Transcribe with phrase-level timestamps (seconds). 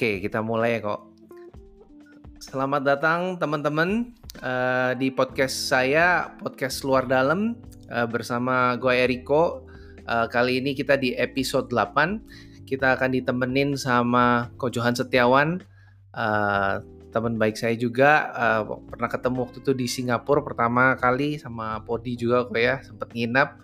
[0.00, 1.12] Oke, kita mulai kok.
[2.40, 7.52] Selamat datang teman-teman uh, di podcast saya, podcast luar dalam
[7.92, 9.68] uh, bersama gue Eriko.
[10.08, 12.64] Uh, kali ini kita di episode 8.
[12.64, 15.60] Kita akan ditemenin sama Ko Johan Setiawan,
[16.16, 16.80] uh,
[17.12, 18.32] teman baik saya juga.
[18.32, 23.12] Uh, pernah ketemu waktu itu di Singapura pertama kali sama Podi juga kok ya, sempat
[23.12, 23.60] nginap.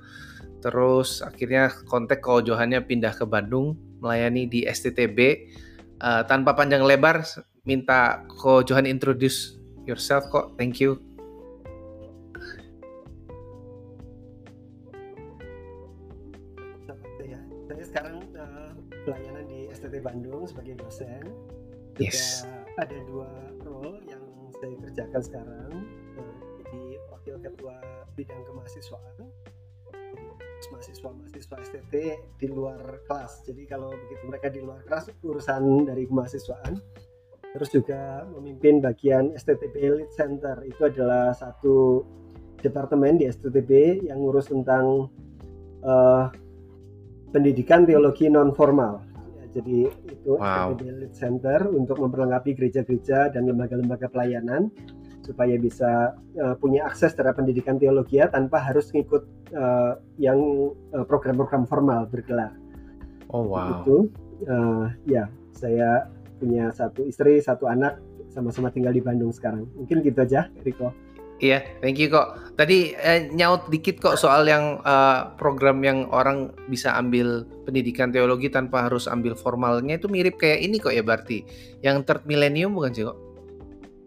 [0.61, 5.49] Terus akhirnya kontak Ko Johannya pindah ke Bandung melayani di STTB
[6.01, 7.25] uh, tanpa panjang lebar
[7.67, 10.55] minta Ko Johan introduce yourself kok.
[10.59, 11.01] Thank you.
[17.27, 18.73] Ya, saya sekarang uh,
[19.07, 21.27] pelayanan di STT Bandung sebagai dosen.
[21.97, 22.45] Yes.
[22.77, 23.33] ada dua
[23.65, 24.21] role yang
[24.61, 25.73] saya kerjakan sekarang.
[26.21, 27.77] Uh, jadi wakil ketua
[28.13, 29.16] bidang kemahasiswaan
[30.73, 31.95] mahasiswa-mahasiswa STT
[32.41, 33.45] di luar kelas.
[33.45, 36.75] Jadi kalau begitu mereka di luar kelas urusan dari kemahasiswaan.
[37.57, 40.61] Terus juga memimpin bagian STTB Elite Center.
[40.65, 42.05] Itu adalah satu
[42.61, 45.09] departemen di STTB yang ngurus tentang
[45.85, 46.29] uh,
[47.33, 49.01] pendidikan teologi non formal.
[49.41, 50.73] Ya, jadi itu wow.
[50.73, 54.69] STTB Elite Center untuk memperlengkapi gereja-gereja dan lembaga-lembaga pelayanan
[55.25, 60.39] supaya bisa uh, punya akses terhadap pendidikan teologi ya, tanpa harus ngikut uh, yang
[60.97, 62.55] uh, program-program formal bergelar.
[63.31, 63.83] Oh wow.
[63.83, 64.11] Itu
[64.49, 67.99] uh, ya saya punya satu istri, satu anak,
[68.33, 69.69] sama-sama tinggal di Bandung sekarang.
[69.79, 70.93] Mungkin gitu aja, Riko.
[71.37, 72.57] Iya, thank you kok.
[72.57, 78.49] Tadi eh, nyaut dikit kok soal yang uh, program yang orang bisa ambil pendidikan teologi
[78.49, 81.45] tanpa harus ambil formalnya itu mirip kayak ini kok ya berarti.
[81.85, 83.21] Yang third millennium bukan sih kok?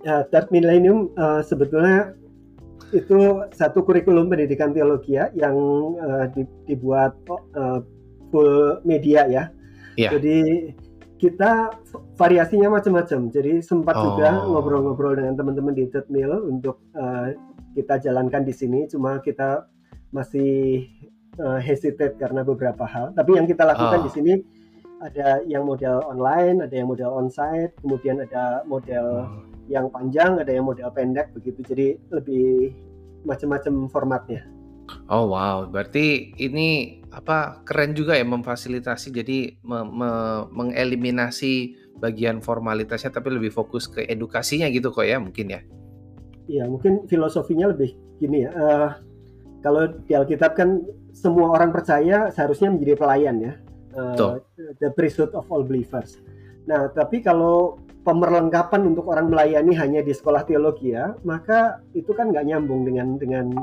[0.04, 2.16] ya, Third Millennium uh, sebetulnya
[2.90, 5.56] itu satu kurikulum pendidikan teologi ya yang
[6.00, 6.26] uh,
[6.66, 7.14] dibuat
[7.54, 7.80] uh,
[8.34, 9.44] full media ya.
[9.98, 10.12] Yeah.
[10.18, 10.72] Jadi
[11.20, 11.76] kita
[12.16, 13.30] variasinya macam-macam.
[13.30, 14.04] Jadi sempat oh.
[14.16, 17.36] juga ngobrol-ngobrol dengan teman-teman di Third Mill untuk uh,
[17.76, 18.88] kita jalankan di sini.
[18.88, 19.68] Cuma kita
[20.16, 20.88] masih
[21.38, 23.12] uh, hesitate karena beberapa hal.
[23.14, 24.06] Tapi yang kita lakukan oh.
[24.08, 24.34] di sini
[25.00, 30.50] ada yang model online, ada yang model onsite, kemudian ada model oh yang panjang, ada
[30.50, 31.62] yang model pendek begitu.
[31.62, 32.74] Jadi lebih
[33.24, 34.42] macam-macam formatnya.
[35.06, 40.12] Oh wow, berarti ini apa keren juga ya memfasilitasi jadi me, me,
[40.50, 45.62] mengeliminasi bagian formalitasnya tapi lebih fokus ke edukasinya gitu kok ya mungkin ya.
[46.50, 48.52] Iya, mungkin filosofinya lebih gini ya.
[48.58, 48.90] Uh,
[49.62, 50.82] kalau di Alkitab kan
[51.14, 53.54] semua orang percaya seharusnya menjadi pelayan ya.
[53.94, 54.42] Uh,
[54.82, 56.18] the priesthood of all believers.
[56.66, 62.34] Nah, tapi kalau pemerlengkapan untuk orang melayani hanya di sekolah teologi ya, maka itu kan
[62.34, 63.54] nggak nyambung dengan dengan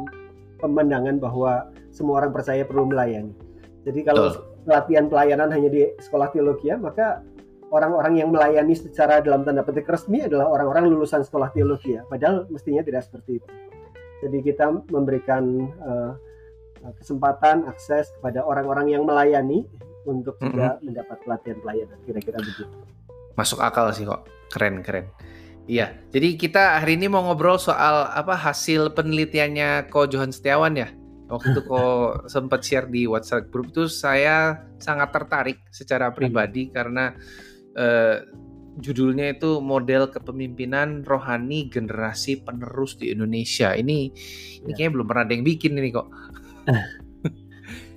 [0.63, 3.35] pemandangan bahwa semua orang percaya perlu melayani.
[3.83, 7.27] Jadi kalau pelatihan pelayanan hanya di sekolah teologi ya, maka
[7.75, 12.07] orang-orang yang melayani secara dalam tanda petik resmi adalah orang-orang lulusan sekolah teologi ya.
[12.07, 13.51] Padahal mestinya tidak seperti itu.
[14.23, 15.43] Jadi kita memberikan
[15.83, 16.15] uh,
[17.03, 19.67] kesempatan akses kepada orang-orang yang melayani
[20.07, 20.85] untuk juga mm -hmm.
[20.87, 22.71] mendapat pelatihan pelayanan kira-kira begitu
[23.37, 25.07] masuk akal sih kok keren keren.
[25.67, 30.89] Iya jadi kita hari ini mau ngobrol soal apa hasil penelitiannya Ko Johan Setiawan ya?
[31.27, 31.83] Waktu itu Ko
[32.35, 37.11] sempat share di WhatsApp grup itu saya sangat tertarik secara pribadi karena
[37.75, 38.23] eh,
[38.79, 43.75] judulnya itu model kepemimpinan rohani generasi penerus di Indonesia.
[43.75, 43.99] Ini
[44.63, 44.75] ini ya.
[44.77, 46.07] kayaknya belum pernah ada yang bikin ini kok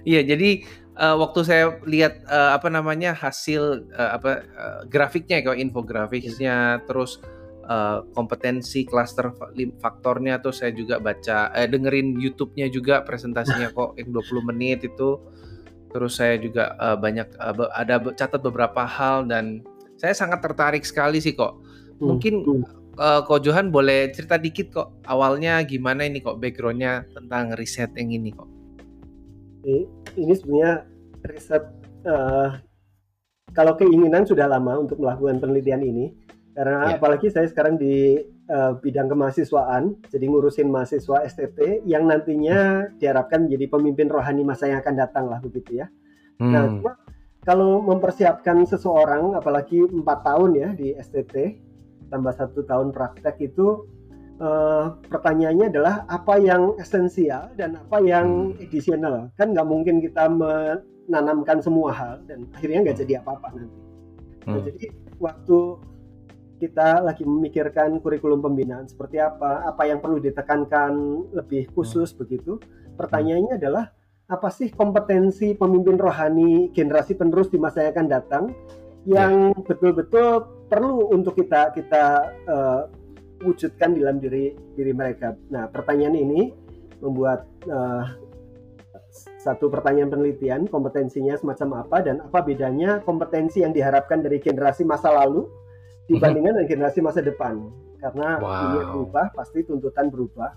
[0.07, 0.63] Iya, jadi
[0.99, 7.23] uh, waktu saya lihat uh, apa namanya hasil uh, apa uh, grafiknya kalau infografisnya terus
[7.65, 9.31] uh, kompetensi cluster
[9.79, 15.21] faktornya tuh saya juga baca eh, dengerin YouTube-nya juga presentasinya kok yang 20 menit itu.
[15.89, 19.65] Terus saya juga uh, banyak uh, ada catat beberapa hal dan
[19.97, 21.57] saya sangat tertarik sekali sih kok.
[21.97, 22.45] Hmm, mungkin
[23.01, 28.13] uh, kok Johan boleh cerita dikit kok awalnya gimana ini kok backgroundnya tentang riset yang
[28.13, 28.58] ini kok
[30.15, 30.87] ini sebenarnya
[31.25, 31.63] riset
[32.07, 32.55] uh,
[33.51, 36.13] kalau keinginan sudah lama untuk melakukan penelitian ini
[36.53, 36.95] karena yeah.
[36.99, 38.19] apalagi saya sekarang di
[38.51, 44.83] uh, bidang kemahasiswaan jadi ngurusin mahasiswa STT yang nantinya diharapkan menjadi pemimpin rohani masa yang
[44.83, 45.87] akan datang lah begitu ya.
[46.39, 46.51] Hmm.
[46.51, 46.91] Nah, cuma
[47.43, 51.35] kalau mempersiapkan seseorang apalagi empat tahun ya di STT
[52.11, 53.87] tambah satu tahun praktek itu
[54.39, 58.63] uh, pertanyaannya adalah apa yang esensial dan apa yang hmm.
[58.63, 63.79] additional kan nggak mungkin kita menanamkan semua hal dan akhirnya nggak jadi apa-apa nanti
[64.47, 64.65] nah, hmm.
[64.71, 64.85] jadi
[65.19, 65.57] waktu
[66.59, 70.91] kita lagi memikirkan kurikulum pembinaan seperti apa, apa yang perlu ditekankan
[71.31, 72.19] lebih khusus hmm.
[72.19, 72.59] begitu.
[72.99, 73.95] Pertanyaannya adalah
[74.29, 78.43] apa sih kompetensi pemimpin rohani generasi penerus di masa yang akan datang
[79.09, 79.65] yang ya.
[79.65, 82.85] betul-betul perlu untuk kita kita uh,
[83.43, 85.35] wujudkan dalam diri diri mereka.
[85.51, 86.51] Nah, pertanyaan ini
[86.99, 88.05] membuat uh,
[89.39, 95.09] satu pertanyaan penelitian kompetensinya semacam apa dan apa bedanya kompetensi yang diharapkan dari generasi masa
[95.09, 95.47] lalu
[96.11, 97.69] dibandingkan dengan generasi masa depan
[97.99, 98.51] karena wow.
[98.63, 100.55] dunia berubah pasti tuntutan berubah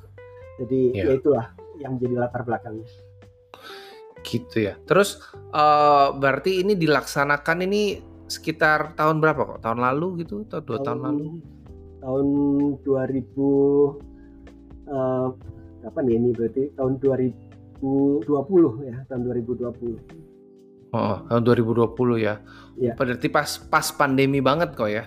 [0.62, 1.06] jadi yeah.
[1.10, 1.46] ya itulah
[1.78, 2.88] yang menjadi latar belakangnya
[4.22, 5.18] gitu ya terus
[5.50, 7.82] uh, berarti ini dilaksanakan ini
[8.30, 11.24] sekitar tahun berapa kok tahun lalu gitu atau dua tahun, tahun lalu
[12.02, 12.26] tahun
[12.82, 13.22] 2000
[14.90, 15.28] uh,
[15.86, 18.26] kapan ya ini berarti tahun 2020
[18.90, 22.42] ya tahun 2020 oh tahun 2020 ya,
[22.76, 22.92] ya.
[22.98, 25.06] berarti pas pas pandemi banget kok ya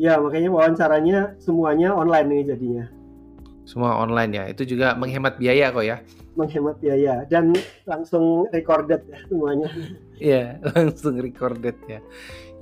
[0.00, 2.88] Ya, makanya wawancaranya semuanya online nih jadinya.
[3.68, 4.44] Semua online ya.
[4.48, 6.00] Itu juga menghemat biaya kok ya.
[6.40, 7.52] Menghemat biaya dan
[7.84, 9.68] langsung recorded ya semuanya.
[10.16, 12.00] Iya, langsung recorded ya.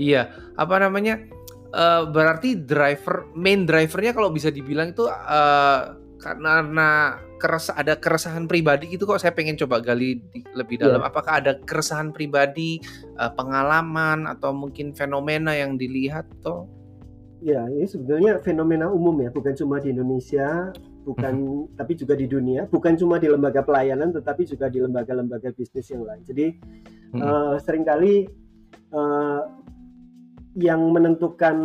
[0.03, 1.23] Iya, apa namanya?
[1.69, 8.89] Uh, berarti driver main drivernya kalau bisa dibilang itu uh, karena keres ada keresahan pribadi
[8.89, 11.13] gitu kok saya pengen coba gali di, lebih dalam yeah.
[11.13, 12.81] apakah ada keresahan pribadi
[13.21, 16.67] uh, pengalaman atau mungkin fenomena yang dilihat toh
[17.39, 20.75] Ya, ini sebenarnya fenomena umum ya, bukan cuma di Indonesia,
[21.07, 21.79] bukan hmm.
[21.79, 26.03] tapi juga di dunia, bukan cuma di lembaga pelayanan, tetapi juga di lembaga-lembaga bisnis yang
[26.03, 26.27] lain.
[26.27, 26.47] Jadi
[27.15, 27.23] hmm.
[27.23, 28.27] uh, sering kali
[28.91, 29.47] uh,
[30.59, 31.57] yang menentukan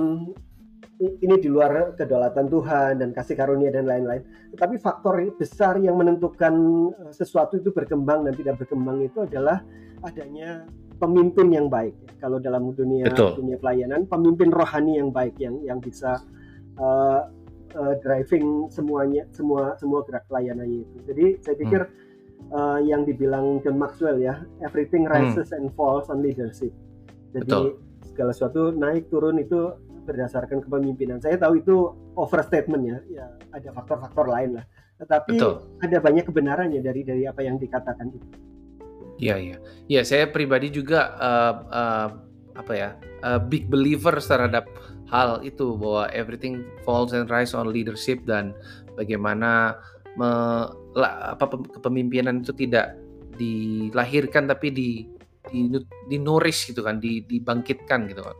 [1.01, 4.21] ini di luar kedaulatan Tuhan dan kasih karunia dan lain-lain.
[4.55, 6.53] Tetapi faktor besar yang menentukan
[6.93, 9.65] eh, sesuatu itu berkembang dan tidak berkembang itu adalah
[10.05, 10.69] adanya
[11.01, 11.97] pemimpin yang baik.
[12.21, 13.43] Kalau dalam dunia Betul.
[13.43, 16.23] dunia pelayanan, pemimpin rohani yang baik yang yang bisa
[16.79, 17.27] uh,
[17.75, 20.97] uh, driving semuanya semua semua gerak pelayanannya itu.
[21.09, 22.51] Jadi saya pikir hmm.
[22.55, 25.11] uh, yang dibilang John Maxwell ya, everything hmm.
[25.11, 25.57] rises hmm.
[25.59, 26.71] and falls on leadership.
[27.35, 27.92] Jadi Betul.
[28.13, 29.73] Segala sesuatu naik turun itu
[30.05, 31.17] berdasarkan kepemimpinan.
[31.17, 31.75] Saya tahu itu
[32.13, 34.65] overstatement ya, ya ada faktor-faktor lain lah.
[35.01, 35.53] Tetapi Betul.
[35.81, 38.27] ada banyak kebenarannya dari dari apa yang dikatakan itu.
[39.17, 39.57] Iya iya.
[39.89, 42.09] Iya saya pribadi juga uh, uh,
[42.53, 42.89] apa ya
[43.25, 44.69] uh, big believer terhadap
[45.09, 48.53] hal itu bahwa everything falls and rise on leadership dan
[48.97, 49.77] bagaimana
[50.17, 50.29] me,
[50.93, 52.97] la, apa kepemimpinan itu tidak
[53.37, 54.89] dilahirkan tapi di
[55.51, 55.67] di,
[56.07, 58.35] di nourish gitu kan, di, dibangkitkan gitu kan.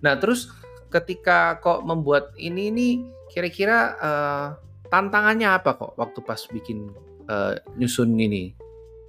[0.00, 0.48] Nah terus
[0.90, 2.88] ketika kok membuat ini ini
[3.30, 4.46] kira-kira uh,
[4.90, 6.90] tantangannya apa kok waktu pas bikin
[7.30, 8.56] uh, nyusun ini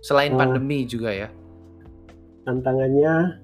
[0.01, 1.29] Selain uh, pandemi juga ya.
[2.49, 3.37] Tantangannya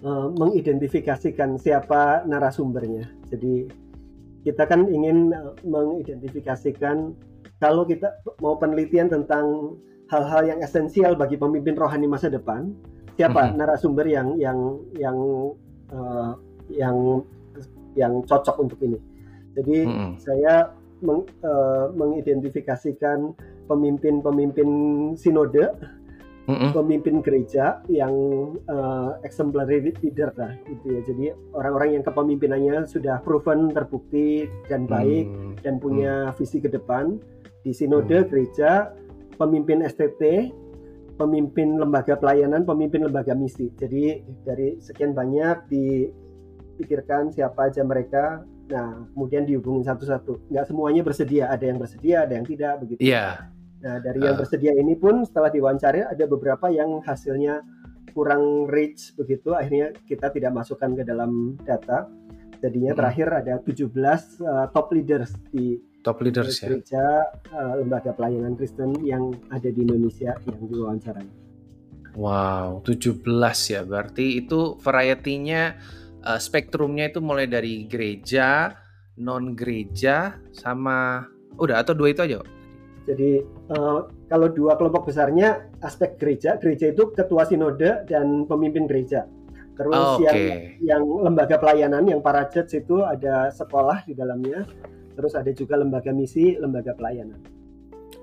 [0.00, 3.04] uh, mengidentifikasikan siapa narasumbernya.
[3.28, 3.68] Jadi
[4.48, 5.36] kita kan ingin
[5.68, 7.12] mengidentifikasikan
[7.60, 8.08] kalau kita
[8.40, 9.76] mau penelitian tentang
[10.08, 12.72] hal-hal yang esensial bagi pemimpin rohani masa depan,
[13.20, 13.58] siapa mm -hmm.
[13.60, 14.58] narasumber yang yang
[14.96, 15.18] yang
[15.92, 16.32] uh,
[16.72, 17.20] yang
[17.92, 18.96] yang cocok untuk ini.
[19.52, 20.10] Jadi mm -hmm.
[20.16, 20.72] saya
[21.04, 23.36] meng, uh, mengidentifikasikan
[23.66, 24.68] pemimpin-pemimpin
[25.16, 25.70] sinode,
[26.50, 26.70] mm-hmm.
[26.74, 28.14] pemimpin gereja yang
[28.68, 31.00] uh, exemplary leader lah gitu ya.
[31.06, 31.24] Jadi
[31.54, 35.52] orang-orang yang kepemimpinannya sudah proven, terbukti dan baik mm-hmm.
[35.62, 36.36] dan punya mm-hmm.
[36.36, 37.18] visi ke depan
[37.62, 38.30] di sinode mm-hmm.
[38.30, 38.92] gereja,
[39.36, 40.52] pemimpin STT,
[41.20, 43.68] pemimpin lembaga pelayanan, pemimpin lembaga misi.
[43.76, 50.46] Jadi dari sekian banyak dipikirkan siapa aja mereka Nah, kemudian dihubungin satu-satu.
[50.46, 53.00] Nggak semuanya bersedia, ada yang bersedia, ada yang tidak, begitu.
[53.02, 53.18] Iya.
[53.18, 53.32] Yeah.
[53.80, 54.40] Nah, dari yang uh.
[54.40, 57.66] bersedia ini pun setelah diwawancari ada beberapa yang hasilnya
[58.14, 62.06] kurang rich begitu, akhirnya kita tidak masukkan ke dalam data.
[62.60, 62.98] Jadinya hmm.
[62.98, 66.68] terakhir ada 17 uh, top leaders di top leaders ya.
[66.68, 67.52] gereja ya.
[67.52, 71.28] uh, lembaga pelayanan Kristen yang ada di Indonesia yang diwawancarai.
[72.18, 73.22] Wow, 17
[73.70, 73.80] ya.
[73.86, 75.78] Berarti itu variety-nya
[76.26, 78.74] uh, spektrumnya itu mulai dari gereja,
[79.20, 81.28] non gereja sama
[81.60, 82.40] udah atau dua itu aja.
[83.08, 83.42] Jadi
[83.74, 89.26] uh, kalau dua kelompok besarnya aspek gereja, gereja itu ketua sinode dan pemimpin gereja.
[89.74, 90.76] Terus oh, okay.
[90.84, 94.68] yang yang lembaga pelayanan yang para church itu ada sekolah di dalamnya.
[95.20, 97.36] Terus ada juga lembaga misi, lembaga pelayanan.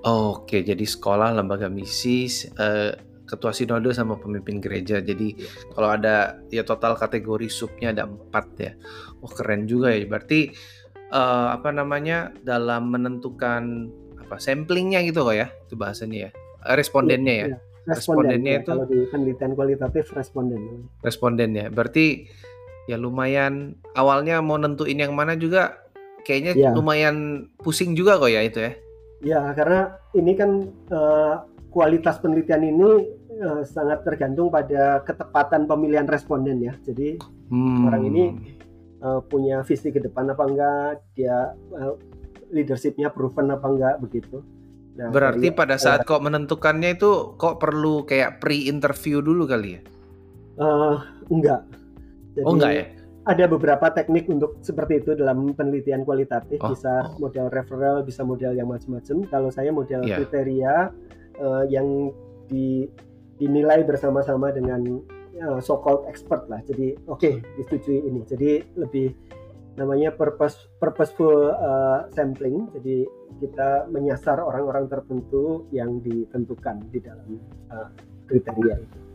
[0.02, 0.60] Oh, Oke, okay.
[0.66, 2.26] jadi sekolah, lembaga misi,
[2.58, 2.90] uh,
[3.22, 4.98] ketua sinode sama pemimpin gereja.
[4.98, 5.70] Jadi yeah.
[5.78, 8.72] kalau ada ya total kategori subnya ada empat ya.
[9.22, 10.02] Wah keren juga ya.
[10.10, 10.50] Berarti
[11.12, 13.92] uh, apa namanya dalam menentukan
[14.28, 16.30] apa samplingnya gitu kok ya itu bahasanya ya
[16.68, 17.58] eh, respondennya ya, ya.
[17.88, 20.60] respondennya ya, itu kalau di penelitian kualitatif responden
[21.00, 22.28] responden ya berarti
[22.88, 25.87] ya lumayan awalnya mau nentuin yang mana juga
[26.28, 26.70] kayaknya ya.
[26.76, 28.72] lumayan pusing juga kok ya itu ya
[29.24, 32.88] ya karena ini kan uh, kualitas penelitian ini
[33.40, 37.16] uh, sangat tergantung pada ketepatan pemilihan responden ya jadi
[37.48, 37.88] hmm.
[37.88, 38.24] orang ini
[39.02, 41.94] uh, punya visi ke depan apa enggak, dia uh,
[42.50, 44.42] leadershipnya proven apa enggak begitu.
[44.98, 49.80] Nah, Berarti pada saat kok menentukannya itu kok perlu kayak pre-interview dulu kali ya?
[50.58, 50.98] Uh,
[51.30, 51.62] enggak.
[52.34, 52.84] Jadi, oh enggak ya?
[53.28, 57.20] Ada beberapa teknik untuk seperti itu dalam penelitian kualitatif, oh, bisa oh.
[57.20, 59.20] model referral, bisa model yang macam-macam.
[59.28, 60.16] Kalau saya model yeah.
[60.16, 60.74] kriteria
[61.36, 62.08] uh, yang
[62.48, 62.88] di,
[63.36, 65.04] dinilai bersama-sama dengan
[65.44, 66.64] uh, so-called expert lah.
[66.64, 68.24] Jadi oke okay, disetujui ini.
[68.24, 69.12] Jadi lebih
[69.76, 72.72] namanya purpose purposeful uh, sampling.
[72.80, 73.04] Jadi
[73.44, 77.36] kita menyasar orang-orang tertentu yang ditentukan di dalam
[77.68, 77.92] uh,
[78.24, 79.07] kriteria itu.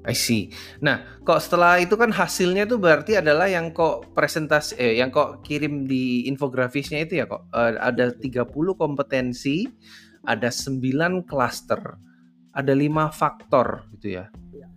[0.00, 0.48] I see.
[0.80, 5.44] Nah, kok setelah itu kan hasilnya tuh berarti adalah yang kok presentasi eh yang kok
[5.44, 8.48] kirim di infografisnya itu ya kok uh, ada 30
[8.80, 9.68] kompetensi,
[10.24, 12.00] ada 9 klaster,
[12.56, 14.32] ada lima faktor gitu ya.
[14.56, 14.68] Iya.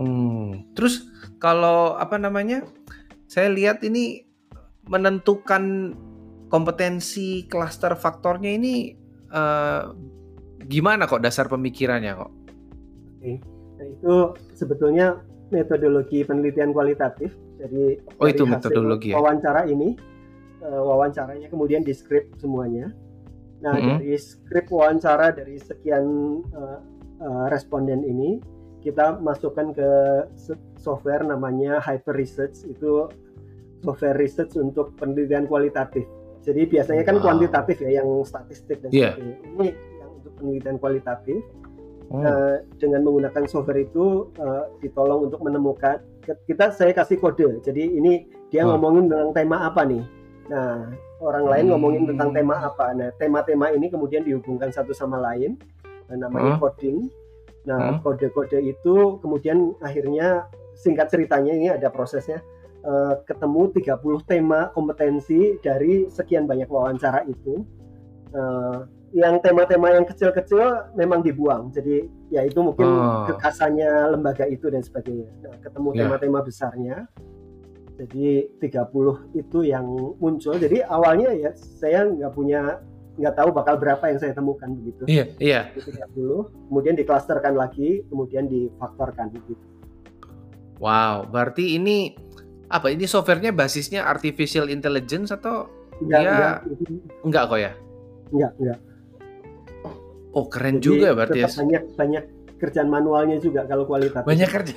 [0.00, 0.72] Hmm.
[0.72, 1.04] Terus
[1.36, 2.64] kalau apa namanya?
[3.28, 4.24] Saya lihat ini
[4.88, 5.92] menentukan
[6.48, 8.96] kompetensi klaster faktornya ini
[9.28, 9.92] uh,
[10.64, 12.32] gimana kok dasar pemikirannya kok?
[13.18, 14.14] Oke, nah, itu
[14.56, 15.22] sebetulnya
[15.54, 17.30] metodologi penelitian kualitatif.
[17.58, 19.18] Jadi oh itu metodologi ya?
[19.18, 19.98] wawancara ini
[20.62, 22.90] uh, wawancaranya kemudian di script semuanya.
[23.58, 23.96] Nah mm -hmm.
[23.98, 26.06] dari script wawancara dari sekian
[26.54, 26.78] uh,
[27.22, 28.38] uh, responden ini
[28.78, 29.90] kita masukkan ke
[30.78, 33.10] software namanya Hyper Research itu
[33.82, 36.06] software research untuk penelitian kualitatif.
[36.42, 37.22] Jadi biasanya kan wow.
[37.30, 39.14] kuantitatif ya, yang statistik dan yeah.
[39.14, 39.36] sebagainya.
[39.44, 41.40] Ini yang untuk penelitian kualitatif.
[42.08, 42.24] Oh.
[42.24, 46.00] Uh, dengan menggunakan software itu uh, ditolong untuk menemukan
[46.48, 47.60] kita saya kasih kode.
[47.60, 48.76] Jadi ini dia oh.
[48.76, 50.04] ngomongin tentang tema apa nih.
[50.48, 50.88] Nah,
[51.20, 51.72] orang lain hmm.
[51.76, 52.96] ngomongin tentang tema apa.
[52.96, 55.60] Nah, tema-tema ini kemudian dihubungkan satu sama lain.
[56.08, 56.68] Nah, namanya oh.
[56.68, 57.12] coding.
[57.68, 62.40] Nah, kode-kode itu kemudian akhirnya singkat ceritanya ini ada prosesnya
[62.88, 67.60] uh, ketemu 30 tema kompetensi dari sekian banyak wawancara itu.
[68.32, 71.72] Uh, yang tema-tema yang kecil-kecil memang dibuang.
[71.72, 73.24] Jadi ya itu mungkin oh.
[73.32, 75.28] kekasannya lembaga itu dan sebagainya.
[75.44, 76.00] Nah, ketemu yeah.
[76.04, 76.96] tema-tema besarnya.
[77.98, 79.86] Jadi 30 itu yang
[80.22, 80.54] muncul.
[80.54, 82.78] Jadi awalnya ya saya nggak punya
[83.18, 85.02] nggak tahu bakal berapa yang saya temukan begitu.
[85.10, 85.82] Iya, yeah, iya.
[85.82, 86.06] Yeah.
[86.14, 89.58] 30, kemudian diklasterkan lagi, kemudian difaktorkan gitu.
[90.78, 92.14] Wow, berarti ini
[92.70, 95.66] apa ini softwarenya basisnya artificial intelligence atau
[95.98, 96.56] enggak, dia enggak,
[97.26, 97.72] enggak kok ya?
[98.30, 98.78] Enggak, enggak.
[100.38, 101.48] Oh, keren Jadi, juga berarti ya.
[101.50, 102.24] Banyak banyak
[102.62, 104.22] kerjaan manualnya juga kalau kualitas.
[104.22, 104.76] Banyak kerja.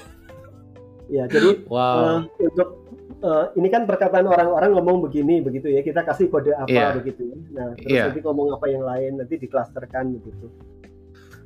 [1.12, 2.24] Ya, jadi wow.
[2.24, 2.88] uh, untuk
[3.20, 5.84] uh, ini kan perkataan orang-orang ngomong begini begitu ya.
[5.86, 6.96] Kita kasih kode apa yeah.
[6.98, 7.38] begitu ya.
[7.54, 8.06] Nah, terus yeah.
[8.10, 10.48] nanti ngomong apa yang lain nanti diklasterkan begitu.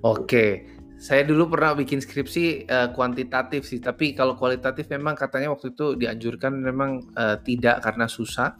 [0.05, 0.23] Oke.
[0.23, 0.49] Okay
[0.95, 5.99] saya dulu pernah bikin skripsi uh, kuantitatif sih, tapi kalau kualitatif memang katanya waktu itu
[5.99, 8.55] dianjurkan memang uh, tidak karena susah.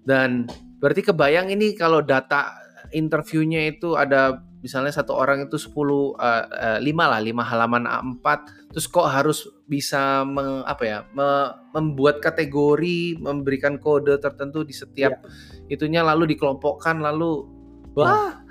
[0.00, 0.48] Dan
[0.80, 2.56] berarti kebayang ini kalau data
[2.96, 8.26] interviewnya itu ada misalnya satu orang itu 10 uh, uh, 5 lah, 5 halaman A4,
[8.74, 15.22] terus kok harus bisa meng, apa ya, me, membuat kategori, memberikan kode tertentu di setiap
[15.22, 15.78] ya.
[15.78, 17.46] itunya lalu dikelompokkan lalu
[17.94, 18.42] wah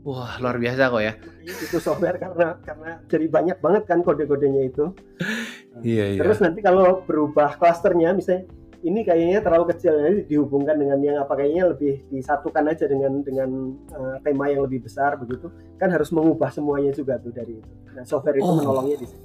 [0.00, 1.12] Wah luar biasa kok ya.
[1.44, 4.96] Itu software karena karena jadi banyak banget kan kode-kodenya itu.
[5.84, 6.20] iya iya.
[6.24, 8.48] Terus nanti kalau berubah klasternya misalnya
[8.80, 13.76] ini kayaknya terlalu kecil jadi dihubungkan dengan yang apa kayaknya lebih disatukan aja dengan dengan
[13.92, 17.70] uh, tema yang lebih besar begitu kan harus mengubah semuanya juga tuh dari itu.
[17.92, 18.56] Nah software itu oh.
[18.56, 19.24] menolongnya di sini.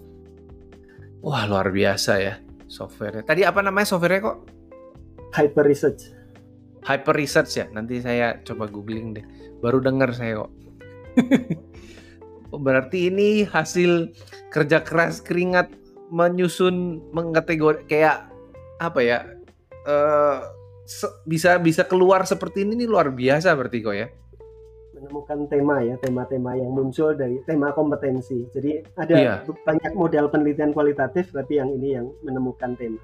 [1.24, 2.36] Wah luar biasa ya
[2.68, 3.24] softwarenya.
[3.24, 4.38] Tadi apa namanya softwarenya kok?
[5.36, 6.02] Hyper Research.
[6.86, 7.66] Hyper Research ya.
[7.72, 9.26] Nanti saya coba googling deh.
[9.64, 10.52] Baru dengar saya kok.
[12.54, 14.16] Oh, berarti ini hasil
[14.48, 15.76] kerja keras keringat
[16.08, 18.32] menyusun mengategori kayak
[18.80, 19.20] apa ya?
[19.86, 20.42] Uh,
[21.26, 24.08] bisa bisa keluar seperti ini nih luar biasa berarti kok ya
[24.98, 29.36] menemukan tema ya tema-tema yang muncul dari tema kompetensi jadi ada iya.
[29.46, 33.02] banyak model penelitian kualitatif tapi yang ini yang menemukan tema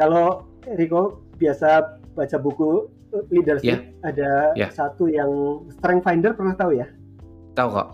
[0.00, 0.44] kalau
[0.76, 2.88] Riko biasa baca buku
[3.32, 4.08] leadership yeah.
[4.08, 4.70] ada yeah.
[4.72, 5.28] satu yang
[5.76, 6.88] Strength Finder pernah tahu ya
[7.54, 7.88] Tahu kok.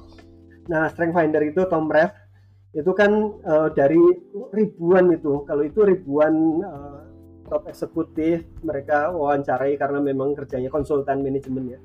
[0.69, 2.13] Nah, Strength Finder itu Tom Rev
[2.77, 3.11] itu kan
[3.47, 4.01] uh, dari
[4.53, 5.43] ribuan itu.
[5.49, 7.06] Kalau itu ribuan uh,
[7.47, 11.81] top eksekutif mereka wawancarai karena memang kerjanya konsultan manajemen ya.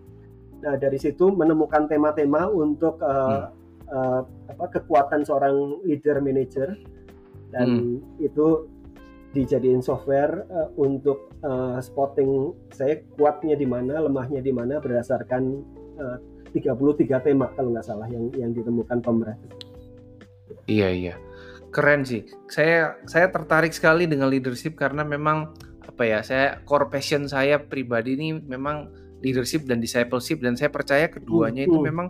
[0.62, 3.90] Nah, dari situ menemukan tema-tema untuk uh, hmm.
[3.90, 4.22] uh,
[4.54, 6.78] apa kekuatan seorang leader manager
[7.50, 8.22] dan hmm.
[8.22, 8.70] itu
[9.32, 15.44] dijadiin software uh, untuk uh, spotting saya kuatnya di mana, lemahnya di mana berdasarkan
[15.98, 16.18] uh,
[16.52, 19.56] 33 tema kalau nggak salah yang yang ditemukan pemerintah.
[20.68, 21.16] Iya iya,
[21.72, 22.28] keren sih.
[22.52, 28.16] Saya saya tertarik sekali dengan leadership karena memang apa ya saya core passion saya pribadi
[28.16, 31.70] ini memang leadership dan discipleship dan saya percaya keduanya hmm.
[31.72, 32.08] itu memang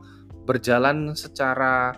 [0.48, 1.96] berjalan secara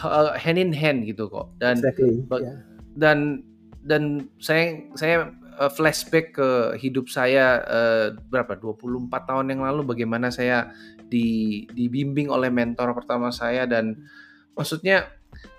[0.00, 2.22] uh, hand in hand gitu kok dan exactly.
[2.40, 2.60] yeah.
[2.94, 3.42] dan
[3.84, 10.28] dan saya saya uh, flashback ke hidup saya uh, berapa 24 tahun yang lalu bagaimana
[10.28, 10.72] saya
[11.08, 14.08] di dibimbing oleh mentor pertama saya dan
[14.56, 15.08] maksudnya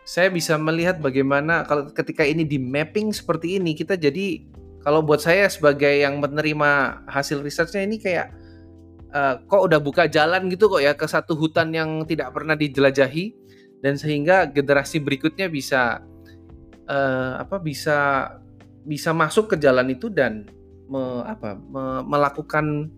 [0.05, 4.43] saya bisa melihat bagaimana kalau ketika ini di mapping seperti ini kita jadi
[4.85, 8.29] kalau buat saya sebagai yang menerima hasil researchnya ini kayak
[9.15, 13.33] uh, kok udah buka jalan gitu kok ya ke satu hutan yang tidak pernah dijelajahi
[13.81, 16.05] dan sehingga generasi berikutnya bisa
[16.85, 18.29] uh, apa bisa
[18.85, 20.45] bisa masuk ke jalan itu dan
[20.85, 22.93] me, apa me, melakukan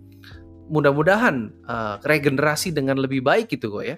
[0.67, 3.97] mudah-mudahan uh, regenerasi dengan lebih baik gitu kok ya.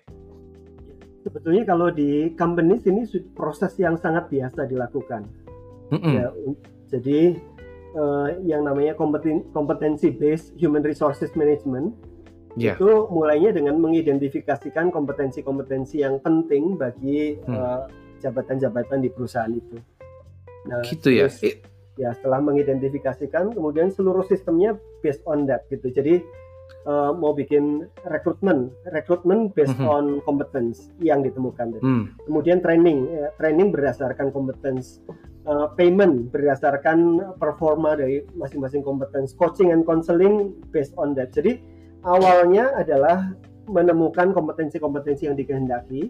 [1.29, 3.05] Sebetulnya kalau di companies ini
[3.37, 5.29] proses yang sangat biasa dilakukan.
[5.93, 6.13] Mm -mm.
[6.17, 6.27] Ya,
[6.89, 7.37] jadi
[7.93, 11.93] uh, yang namanya kompeten kompetensi based human resources management
[12.57, 12.73] yeah.
[12.73, 17.53] itu mulainya dengan mengidentifikasikan kompetensi-kompetensi yang penting bagi hmm.
[17.53, 17.85] uh,
[18.19, 19.77] jabatan-jabatan di perusahaan itu.
[20.67, 21.29] Nah, gitu ya.
[21.29, 21.61] Terus,
[21.99, 26.23] ya setelah mengidentifikasikan kemudian seluruh sistemnya based on that gitu jadi
[26.85, 29.95] uh, mau bikin rekrutmen rekrutmen based mm -hmm.
[29.95, 32.03] on competence yang ditemukan mm.
[32.27, 34.99] kemudian training ya, training berdasarkan competence
[35.47, 41.59] uh, payment berdasarkan performa dari masing-masing competence coaching and counseling based on that jadi
[42.07, 43.31] awalnya adalah
[43.69, 46.09] menemukan kompetensi-kompetensi yang dikehendaki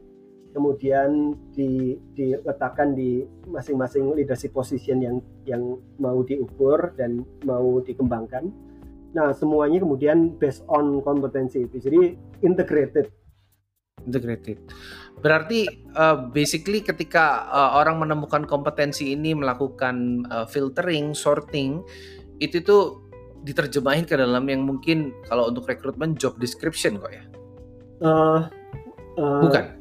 [0.54, 8.50] kemudian di, diletakkan di masing-masing leadership position yang yang mau diukur dan mau dikembangkan.
[9.16, 11.82] Nah, semuanya kemudian based on kompetensi itu.
[11.82, 12.00] Jadi
[12.46, 13.10] integrated.
[14.06, 14.62] Integrated.
[15.20, 21.84] Berarti uh, basically ketika uh, orang menemukan kompetensi ini melakukan uh, filtering, sorting,
[22.40, 23.04] itu tuh
[23.44, 27.24] diterjemahin ke dalam yang mungkin kalau untuk rekrutmen job description kok ya?
[28.00, 28.48] Uh,
[29.20, 29.79] uh, Bukan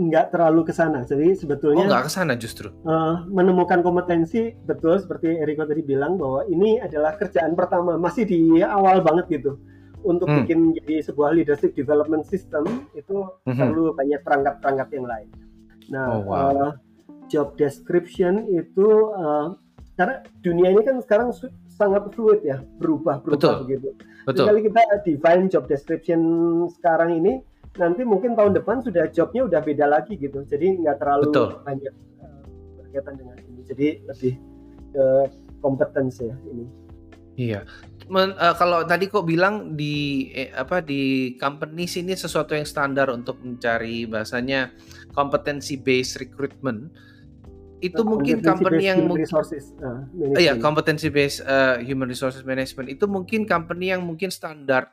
[0.00, 1.04] nggak terlalu ke sana.
[1.04, 2.72] Jadi sebetulnya oh, nggak ke sana justru.
[2.88, 8.64] Uh, menemukan kompetensi betul seperti Eriko tadi bilang bahwa ini adalah kerjaan pertama masih di
[8.64, 9.60] awal banget gitu.
[10.00, 10.36] Untuk hmm.
[10.42, 13.52] bikin jadi sebuah leadership development system itu hmm.
[13.52, 15.28] perlu banyak perangkat-perangkat yang lain.
[15.92, 16.32] Nah, oh, wow.
[16.32, 16.70] uh,
[17.28, 19.52] job description itu uh,
[20.00, 21.28] karena dunia ini kan sekarang
[21.68, 23.92] sangat fluid ya, berubah-berubah begitu.
[24.24, 24.48] Betul.
[24.48, 26.20] Sekali kita define job description
[26.80, 27.44] sekarang ini
[27.78, 30.42] nanti mungkin tahun depan sudah jobnya udah beda lagi gitu.
[30.42, 31.48] Jadi nggak terlalu Betul.
[31.62, 32.42] banyak uh,
[32.82, 33.60] berkaitan dengan ini.
[33.62, 34.34] Jadi lebih
[34.90, 35.06] ke
[35.62, 36.66] kompetensi ya ini.
[37.38, 37.60] Iya.
[38.10, 43.06] Men, uh, kalau tadi kok bilang di eh, apa di company sini sesuatu yang standar
[43.06, 44.74] untuk mencari bahasanya
[45.14, 46.90] kompetensi based recruitment.
[47.80, 50.04] Itu nah, mungkin company yang mungkin resources uh,
[50.36, 52.90] iya kompetensi based uh, human resources management.
[52.90, 54.90] Itu mungkin company yang mungkin standar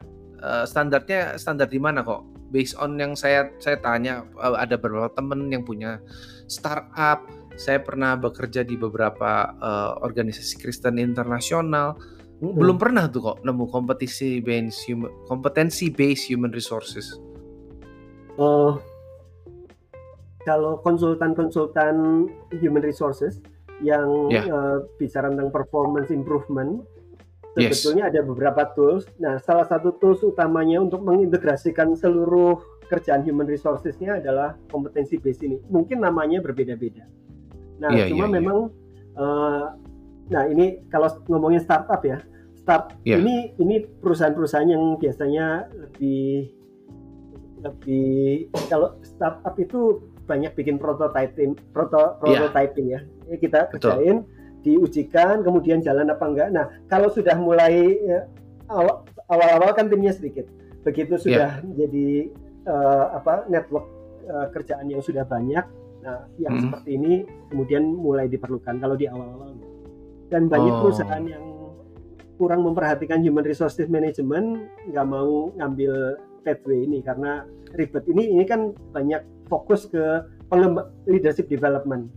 [0.48, 2.24] uh, standarnya standar di mana kok?
[2.48, 6.00] Based on yang saya saya tanya eh, ada beberapa temen yang punya
[6.48, 7.28] startup.
[7.60, 12.00] Saya pernah bekerja di beberapa uh, organisasi Kristen internasional.
[12.38, 12.54] Hmm.
[12.54, 17.18] belum pernah tuh kok nemu kompetisi based human kompetensi based human resources.
[18.38, 18.78] Uh,
[20.46, 22.30] kalau konsultan-konsultan
[22.62, 23.42] human resources
[23.82, 24.46] yang yeah.
[24.48, 26.86] uh, bicara tentang performance improvement
[27.58, 28.12] sebetulnya yes.
[28.14, 29.04] ada beberapa tools.
[29.18, 35.58] Nah, salah satu tools utamanya untuk mengintegrasikan seluruh kerjaan human resources-nya adalah kompetensi base ini.
[35.68, 37.04] Mungkin namanya berbeda-beda.
[37.82, 38.38] Nah, yeah, cuma yeah, iya.
[38.38, 38.76] memang yeah.
[39.18, 39.66] Uh,
[40.28, 42.22] nah ini kalau ngomongin startup ya,
[42.54, 43.18] start yeah.
[43.18, 46.54] ini ini perusahaan-perusahaan yang biasanya lebih
[47.66, 52.46] lebih kalau startup itu banyak bikin prototyping proto, iya.
[52.46, 53.02] prototyping yeah.
[53.02, 53.26] ya.
[53.34, 54.37] Ini kita kerjain Betul
[54.68, 56.50] diujikan kemudian jalan apa enggak.
[56.52, 58.28] Nah, kalau sudah mulai ya,
[59.32, 60.44] awal-awal kan timnya sedikit.
[60.84, 61.24] Begitu ya.
[61.24, 61.76] sudah yeah.
[61.80, 62.08] jadi
[62.68, 63.88] uh, apa network
[64.28, 65.64] uh, kerjaan yang sudah banyak,
[66.04, 66.64] nah yang mm -hmm.
[66.68, 67.14] seperti ini
[67.48, 69.56] kemudian mulai diperlukan kalau di awal-awal.
[70.28, 70.80] Dan banyak oh.
[70.84, 71.46] perusahaan yang
[72.36, 78.76] kurang memperhatikan human resources management nggak mau ngambil pathway ini karena ribet ini ini kan
[78.94, 80.24] banyak fokus ke
[81.08, 82.08] leadership development.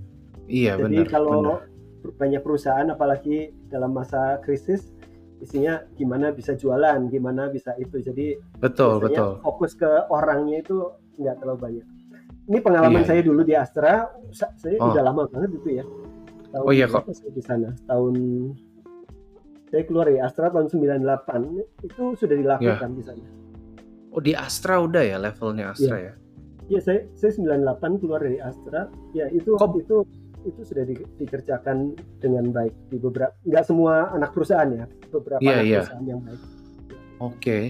[0.50, 1.08] Iya Jadi benar.
[1.08, 1.69] kalau benar
[2.00, 4.92] banyak perusahaan apalagi dalam masa krisis
[5.40, 8.00] isinya gimana bisa jualan, gimana bisa itu.
[8.04, 9.40] Jadi betul betul.
[9.40, 11.86] Fokus ke orangnya itu nggak terlalu banyak.
[12.50, 13.28] Ini pengalaman iya, saya iya.
[13.28, 14.92] dulu di Astra, saya oh.
[14.92, 15.84] udah lama banget itu ya.
[16.50, 17.08] Tahun oh iya kok.
[17.14, 18.14] Saya di sana tahun
[19.70, 22.98] saya keluar dari Astra tahun 98 itu sudah dilakukan yeah.
[22.98, 23.26] di sana.
[24.10, 26.10] Oh di Astra udah ya levelnya Astra yeah.
[26.10, 26.14] ya?
[26.70, 28.90] Iya saya saya 98 keluar dari Astra.
[29.14, 30.02] Ya itu Kok, itu
[30.44, 35.60] itu sudah di, dikerjakan dengan baik di beberapa nggak semua anak perusahaan ya beberapa yeah,
[35.60, 35.76] anak yeah.
[35.84, 36.42] perusahaan yang baik.
[37.20, 37.62] Oke, okay.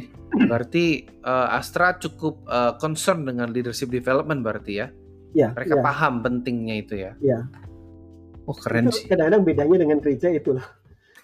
[0.47, 4.87] berarti uh, Astra cukup uh, concern dengan leadership development berarti ya?
[5.35, 5.51] Ya.
[5.51, 5.83] Mereka ya.
[5.83, 7.13] paham pentingnya itu ya?
[7.19, 7.51] Ya.
[8.47, 9.07] Oh keren itu sih.
[9.11, 10.67] Kadang-kadang bedanya dengan gereja itulah.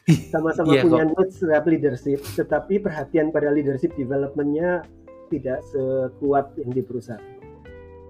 [0.35, 4.87] Sama-sama Iya, punya needs terhadap leadership, tetapi perhatian pada leadership developmentnya
[5.31, 7.36] tidak sekuat yang di perusahaan.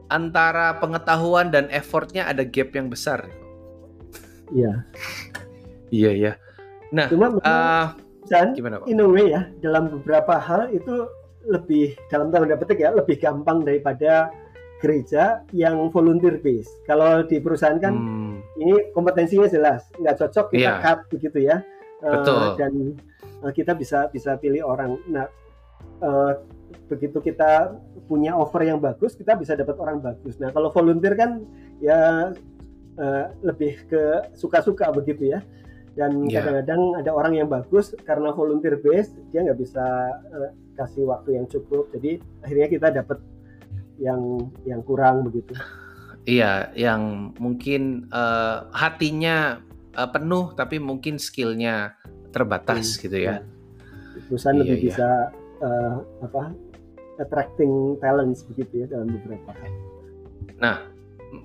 [0.06, 3.26] Antara pengetahuan dan effortnya ada gap yang besar.
[4.54, 4.86] Iya.
[5.90, 6.32] Iya ya.
[6.94, 7.86] Nah, Cuma uh,
[8.26, 8.86] dan gimana Pak?
[8.86, 11.06] in a way ya dalam beberapa hal itu
[11.46, 14.30] lebih dalam tanda petik ya lebih gampang daripada
[14.78, 16.68] gereja yang volunteer base.
[16.86, 20.82] Kalau di perusahaan kan Hmm, ini kompetensinya jelas, nggak cocok kita Iya.
[20.82, 21.56] cut begitu ya.
[22.04, 22.42] Eh, Betul.
[22.60, 22.72] dan
[23.42, 25.00] eh, kita bisa bisa pilih orang.
[25.08, 25.26] Nah,
[26.02, 26.32] eh,
[26.86, 27.74] begitu kita
[28.06, 30.38] punya offer yang bagus, kita bisa dapat orang bagus.
[30.38, 31.42] Nah, kalau volunteer kan
[31.82, 32.30] ya
[32.96, 35.40] eh, lebih ke suka-suka begitu ya.
[35.96, 36.44] Dan Iya.
[36.44, 39.84] kadang-kadang ada orang yang bagus karena volunteer base dia nggak bisa
[40.30, 41.88] eh, kasih waktu yang cukup.
[41.92, 43.18] Jadi akhirnya kita dapat
[43.96, 44.20] yang
[44.64, 45.56] yang kurang begitu.
[46.24, 49.60] Iya, yang mungkin eh, hatinya
[49.92, 51.96] eh, penuh tapi mungkin skillnya
[52.30, 53.34] terbatas Hmm, gitu ya.
[54.26, 54.84] perusahaan Iya, lebih iya.
[54.88, 55.08] bisa
[55.56, 56.42] eh, apa
[57.20, 59.72] attracting talents begitu ya dalam beberapa hal.
[60.60, 60.76] Nah,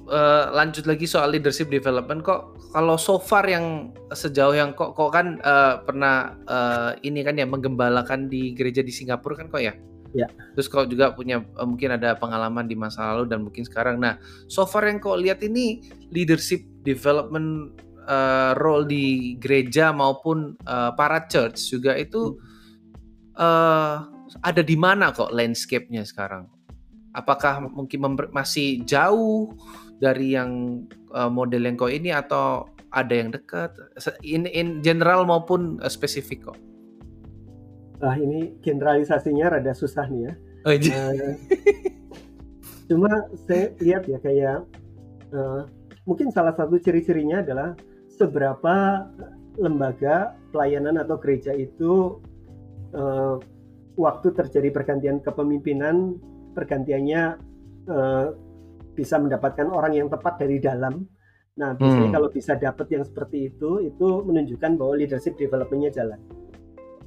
[0.07, 5.11] eh, lanjut lagi soal leadership development kok kalau so far yang sejauh yang kok kok
[5.11, 9.73] kan eh, pernah eh, ini kan ya menggembalakan di gereja di Singapura kan kok ya?
[10.11, 10.27] Ya.
[10.59, 13.95] Terus kok juga punya mungkin ada pengalaman di masa lalu dan mungkin sekarang.
[13.95, 14.19] Nah,
[14.51, 21.27] so far yang kok lihat ini leadership development eh, role di gereja maupun eh, para
[21.31, 22.35] church juga itu
[23.31, 26.47] eh ada di mana kok landscape-nya sekarang?
[27.11, 29.51] Apakah mungkin masih jauh
[29.99, 33.75] dari yang eh, model yang kau ini atau ada yang dekat?
[34.23, 36.59] In, in general maupun eh, spesifik kok?
[38.01, 40.33] Nah ini generalisasinya rada susah nih ya.
[40.65, 40.71] Oh.
[40.73, 41.35] Eh,
[42.89, 43.09] cuma
[43.45, 44.65] saya lihat ya kayak
[45.33, 45.61] eh,
[46.07, 49.05] mungkin salah satu ciri-cirinya adalah seberapa
[49.59, 52.23] lembaga pelayanan atau gereja itu
[52.95, 53.35] eh,
[54.01, 56.17] waktu terjadi pergantian kepemimpinan
[56.57, 57.21] pergantiannya
[57.87, 58.25] eh,
[58.91, 61.05] bisa mendapatkan orang yang tepat dari dalam.
[61.55, 62.15] Nah biasanya Hmm.
[62.17, 66.19] kalau bisa dapat yang seperti itu itu menunjukkan bahwa leadership developmentnya jalan.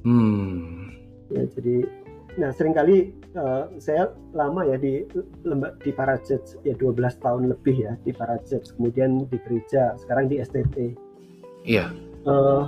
[0.01, 0.93] Hmm.
[1.33, 1.85] Ya, jadi
[2.35, 5.07] nah sering kali eh, saya lama ya di
[5.47, 9.95] lemba di para church ya 12 tahun lebih ya di para church kemudian di gereja
[9.95, 10.99] sekarang di STT
[11.63, 11.95] Iya.
[12.27, 12.63] Eh,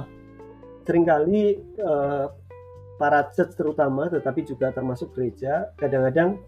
[0.88, 2.26] sering kali eh,
[2.98, 6.42] para church terutama tetapi juga termasuk gereja kadang-kadang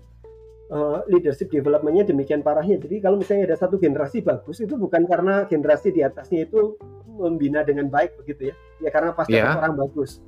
[0.73, 5.45] eh, leadership developmentnya demikian parahnya jadi kalau misalnya ada satu generasi bagus itu bukan karena
[5.45, 10.23] generasi di atasnya itu membina dengan baik begitu ya ya karena pasti dapat orang bagus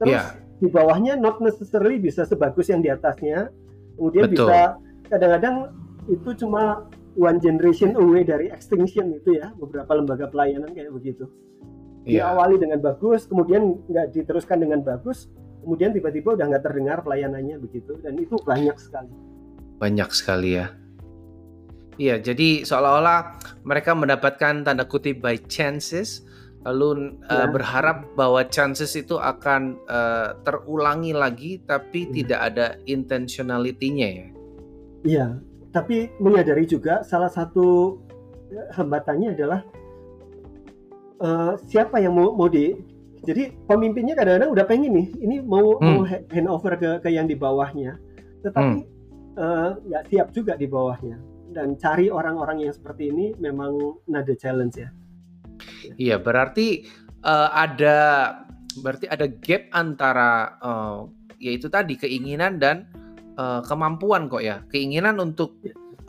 [0.00, 0.24] terus Iya.
[0.60, 3.48] di bawahnya not necessarily bisa sebagus yang di atasnya.
[3.96, 4.48] Kemudian Betul.
[4.48, 5.72] bisa kadang-kadang
[6.08, 11.28] itu cuma one generation away dari extinction itu ya beberapa lembaga pelayanan kayak begitu.
[12.08, 12.32] Iya.
[12.32, 15.28] Diawali dengan bagus, kemudian nggak diteruskan dengan bagus,
[15.62, 19.12] kemudian tiba-tiba udah nggak terdengar pelayanannya begitu dan itu banyak sekali.
[19.80, 20.72] Banyak sekali ya.
[22.00, 26.24] Iya, jadi seolah-olah mereka mendapatkan tanda kutip by chances,
[26.64, 27.48] lalu eh, Ya.
[27.48, 32.12] berharap bahwa chances itu akan eh, terulangi lagi, tapi Hmm.
[32.16, 34.28] tidak ada intentionality-nya ya.
[35.04, 35.26] Iya,
[35.72, 38.00] tapi menyadari juga salah satu
[38.48, 39.60] eh, hambatannya adalah
[41.20, 42.72] eh, siapa yang mau mau di
[43.20, 45.86] jadi pemimpinnya kadang-kadang udah pengen nih ini mau Hmm.
[45.86, 48.00] mau ha- hand over ke ke yang di bawahnya,
[48.40, 48.84] tetapi
[49.36, 51.16] eh, nggak siap juga di bawahnya
[51.52, 54.88] dan cari orang-orang yang seperti ini memang another challenge ya.
[55.96, 56.84] Iya, berarti
[57.20, 57.96] eh, ada
[58.80, 60.30] berarti ada gap antara
[60.60, 60.98] eh,
[61.40, 62.88] yaitu tadi keinginan dan
[63.36, 64.64] eh, kemampuan kok ya.
[64.68, 65.60] Keinginan untuk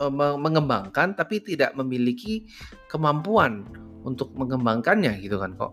[0.02, 2.48] me- mengembangkan tapi tidak memiliki
[2.90, 3.62] kemampuan
[4.02, 5.72] untuk mengembangkannya gitu kan kok.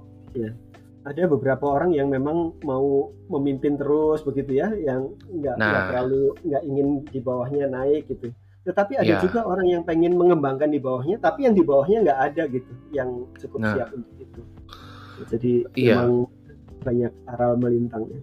[1.10, 5.90] Ada beberapa orang yang memang mau memimpin terus begitu ya, yang nggak Nah.
[5.90, 8.30] terlalu nggak ingin di bawahnya naik gitu.
[8.62, 9.20] Tetapi ada Ya.
[9.20, 13.26] juga orang yang pengen mengembangkan di bawahnya, tapi yang di bawahnya nggak ada gitu, yang
[13.42, 13.74] cukup Nah.
[13.74, 14.42] siap untuk itu.
[15.34, 15.98] Jadi Iya.
[15.98, 16.30] memang
[16.86, 18.22] banyak aral melintangnya.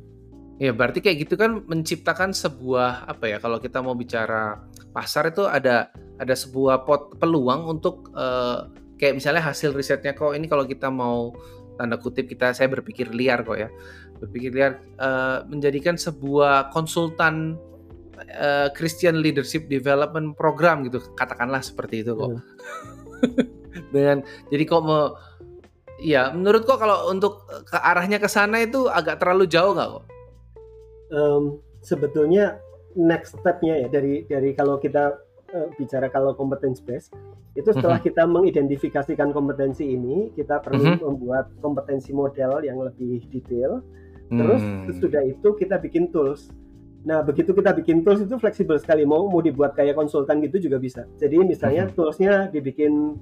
[0.56, 4.62] Ya, berarti kayak gitu kan menciptakan sebuah apa ya kalau kita mau bicara
[4.94, 8.58] pasar itu ada ada sebuah pot peluang untuk eh,
[8.96, 11.36] kayak misalnya hasil risetnya kok ini kalau kita mau
[11.76, 13.68] tanda kutip kita saya berpikir liar kok ya.
[14.20, 17.60] Berpikir liar eh, menjadikan sebuah konsultan
[18.32, 22.40] eh, Christian Leadership Development Program gitu katakanlah seperti itu kok.
[23.94, 25.16] dengan jadi kok mau
[26.00, 30.04] ya menurut kok kalau untuk ke arahnya ke sana itu agak terlalu jauh nggak kok?
[31.12, 31.42] Um,
[31.80, 32.58] sebetulnya
[32.96, 35.16] next stepnya ya dari dari kalau kita
[35.52, 37.12] uh, bicara kalau competence base
[37.56, 38.12] itu setelah mm-hmm.
[38.12, 41.02] kita mengidentifikasikan kompetensi ini kita perlu mm-hmm.
[41.02, 43.80] membuat kompetensi model yang lebih detail
[44.28, 44.84] terus mm.
[44.92, 46.52] sesudah itu kita bikin tools
[47.06, 50.76] nah begitu kita bikin tools itu fleksibel sekali mau mau dibuat kayak konsultan gitu juga
[50.76, 51.96] bisa jadi misalnya mm-hmm.
[51.96, 53.16] toolsnya dibikin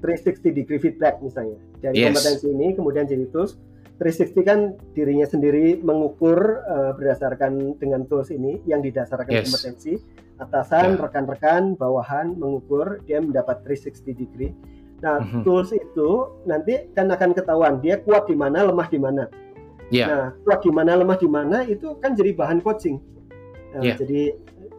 [0.00, 2.06] 360 degree feedback misalnya dari yes.
[2.14, 3.58] kompetensi ini kemudian jadi tools
[4.00, 4.58] 360 kan
[4.96, 9.44] dirinya sendiri mengukur uh, berdasarkan dengan tools ini yang didasarkan yes.
[9.52, 10.00] kompetensi
[10.40, 11.02] atasan, yeah.
[11.04, 14.52] rekan-rekan, bawahan mengukur dia mendapat 360 degree.
[15.00, 15.42] Nah, mm-hmm.
[15.44, 16.10] tools itu
[16.44, 19.24] nanti kan akan ketahuan dia kuat di mana, lemah di mana.
[19.92, 20.08] Yeah.
[20.08, 23.00] Nah, kuat di mana, lemah di mana itu kan jadi bahan coaching.
[23.76, 23.96] Nah, yeah.
[23.96, 24.34] Jadi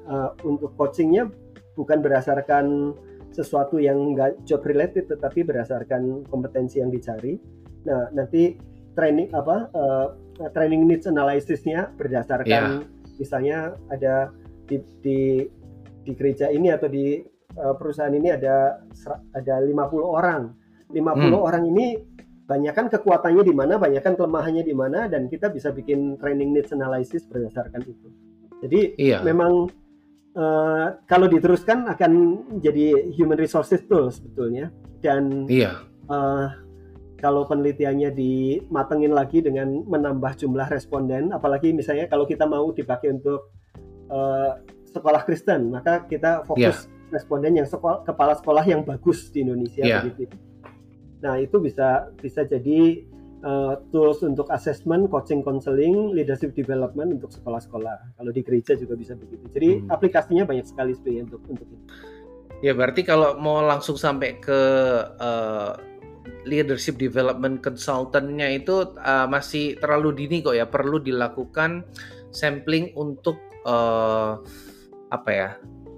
[0.10, 1.30] uh, untuk coachingnya
[1.78, 2.98] bukan berdasarkan
[3.32, 7.40] sesuatu yang enggak job related, tetapi berdasarkan kompetensi yang dicari.
[7.88, 8.60] Nah, nanti
[8.94, 10.08] training apa uh,
[10.52, 13.16] training needs analysisnya berdasarkan yeah.
[13.16, 14.36] misalnya ada
[14.72, 15.20] di, di
[16.02, 17.20] di gereja ini atau di
[17.60, 18.80] uh, perusahaan ini ada
[19.36, 20.42] ada 50 orang.
[20.92, 21.36] 50 hmm.
[21.36, 22.00] orang ini
[22.48, 26.52] banyak kan kekuatannya di mana, banyak kan kelemahannya di mana dan kita bisa bikin training
[26.52, 28.08] needs analysis berdasarkan itu.
[28.60, 29.24] Jadi iya.
[29.24, 29.72] memang
[30.36, 32.12] uh, kalau diteruskan akan
[32.60, 34.68] jadi human resources tool sebetulnya
[35.00, 35.80] dan iya.
[36.12, 36.52] uh,
[37.22, 43.54] kalau penelitiannya dimatengin lagi dengan menambah jumlah responden, apalagi misalnya kalau kita mau dipakai untuk
[44.12, 44.60] uh,
[44.92, 47.16] sekolah Kristen, maka kita fokus yeah.
[47.16, 50.04] responden yang sekolah, kepala sekolah yang bagus di Indonesia yeah.
[50.04, 50.36] begitu.
[51.24, 53.08] Nah itu bisa bisa jadi
[53.46, 58.20] uh, tools untuk assessment, coaching, counseling, leadership development untuk sekolah-sekolah.
[58.20, 59.46] Kalau di gereja juga bisa begitu.
[59.54, 59.94] Jadi hmm.
[59.94, 61.86] aplikasinya banyak sekali sebenarnya untuk untuk itu.
[62.62, 64.62] Ya berarti kalau mau langsung sampai ke
[65.18, 65.74] uh,
[66.46, 71.86] leadership development consultantnya itu uh, masih terlalu dini kok ya perlu dilakukan
[72.30, 74.40] sampling untuk uh,
[75.12, 75.50] apa ya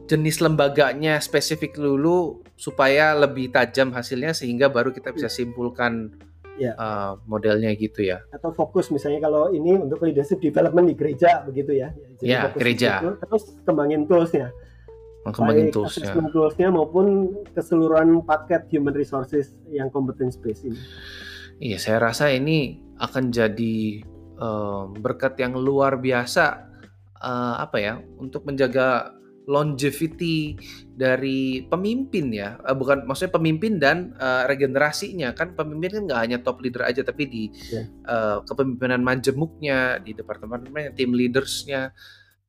[0.09, 6.11] jenis lembaganya spesifik dulu supaya lebih tajam hasilnya sehingga baru kita bisa simpulkan
[6.59, 6.75] ya.
[6.75, 11.71] uh, modelnya gitu ya atau fokus misalnya kalau ini untuk leadership development di gereja begitu
[11.79, 14.51] ya jadi ya gereja itu, terus kembangin toolsnya
[15.23, 16.11] Mengembangin tools ya.
[16.35, 20.75] toolsnya maupun keseluruhan paket human resources yang competence based ini.
[21.63, 24.03] Iya, saya rasa ini akan jadi
[24.35, 26.72] uh, berkat yang luar biasa
[27.23, 30.55] uh, apa ya untuk menjaga longevity
[30.95, 36.37] dari pemimpin ya uh, bukan maksudnya pemimpin dan uh, regenerasinya kan pemimpin kan nggak hanya
[36.39, 37.87] top leader aja tapi di yeah.
[38.07, 41.91] uh, kepemimpinan majemuknya di departemen tim leadersnya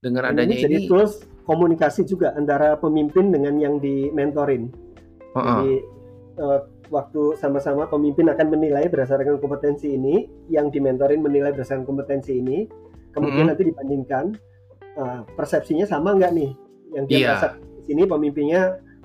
[0.04, 4.68] dengan adanya ini, jadi tools komunikasi juga antara pemimpin dengan yang di mentorin.
[5.32, 5.44] Uh -uh.
[5.48, 5.72] Jadi
[6.44, 6.60] uh,
[6.92, 12.68] waktu sama-sama pemimpin akan menilai berdasarkan kompetensi ini, yang di mentorin menilai berdasarkan kompetensi ini,
[13.16, 13.50] kemudian uh -huh.
[13.56, 14.24] nanti dibandingkan
[14.98, 16.50] uh, persepsinya sama nggak nih,
[16.94, 17.28] yang dia yeah.
[17.34, 17.48] merasa
[17.84, 18.62] sini pemimpinnya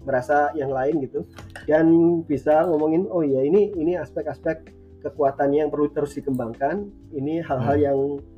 [0.08, 1.28] merasa yang lain gitu,
[1.68, 1.86] dan
[2.24, 4.72] bisa ngomongin oh ya ini ini aspek-aspek
[5.04, 7.86] kekuatannya yang perlu terus dikembangkan, ini hal-hal hmm.
[7.86, 7.98] yang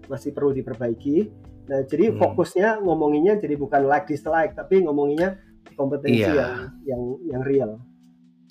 [0.09, 1.29] masih perlu diperbaiki
[1.71, 2.19] Nah, jadi hmm.
[2.19, 5.39] fokusnya ngomonginnya jadi bukan like dislike, tapi ngomonginnya
[5.79, 6.35] kompetensi iya.
[6.35, 7.71] yang yang yang real.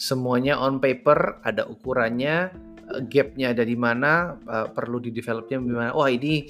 [0.01, 2.49] Semuanya on paper, ada ukurannya,
[2.89, 5.93] eh, gapnya ada di mana, uh, perlu di developnya di mana.
[5.93, 6.49] Wah ini,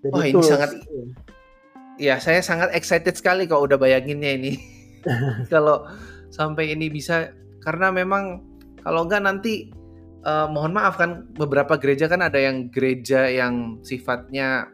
[0.00, 0.70] jadi wah ini sangat,
[1.98, 4.52] ya saya sangat excited sekali kalau udah bayanginnya ini.
[5.52, 5.84] kalau
[6.30, 8.42] sampai ini bisa, karena memang
[8.80, 9.74] kalau enggak nanti
[10.24, 14.70] uh, mohon maaf kan beberapa gereja kan ada yang gereja yang sifatnya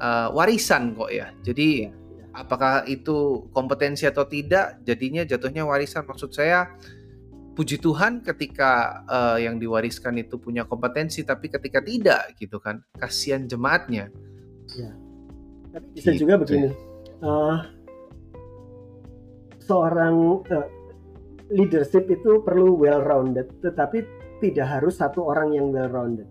[0.00, 1.34] uh, warisan kok ya.
[1.42, 2.24] Jadi ya, ya.
[2.32, 6.06] apakah itu kompetensi atau tidak, jadinya jatuhnya warisan.
[6.06, 6.70] Maksud saya
[7.56, 13.48] puji Tuhan ketika uh, yang diwariskan itu punya kompetensi, tapi ketika tidak gitu kan, kasihan
[13.48, 14.12] jemaatnya.
[14.76, 15.05] Ya.
[15.76, 16.24] Tapi bisa gitu.
[16.24, 16.68] juga begini.
[17.20, 17.60] Uh,
[19.60, 20.68] seorang uh,
[21.52, 24.08] leadership itu perlu well rounded, tetapi
[24.40, 26.28] tidak harus satu orang yang well rounded.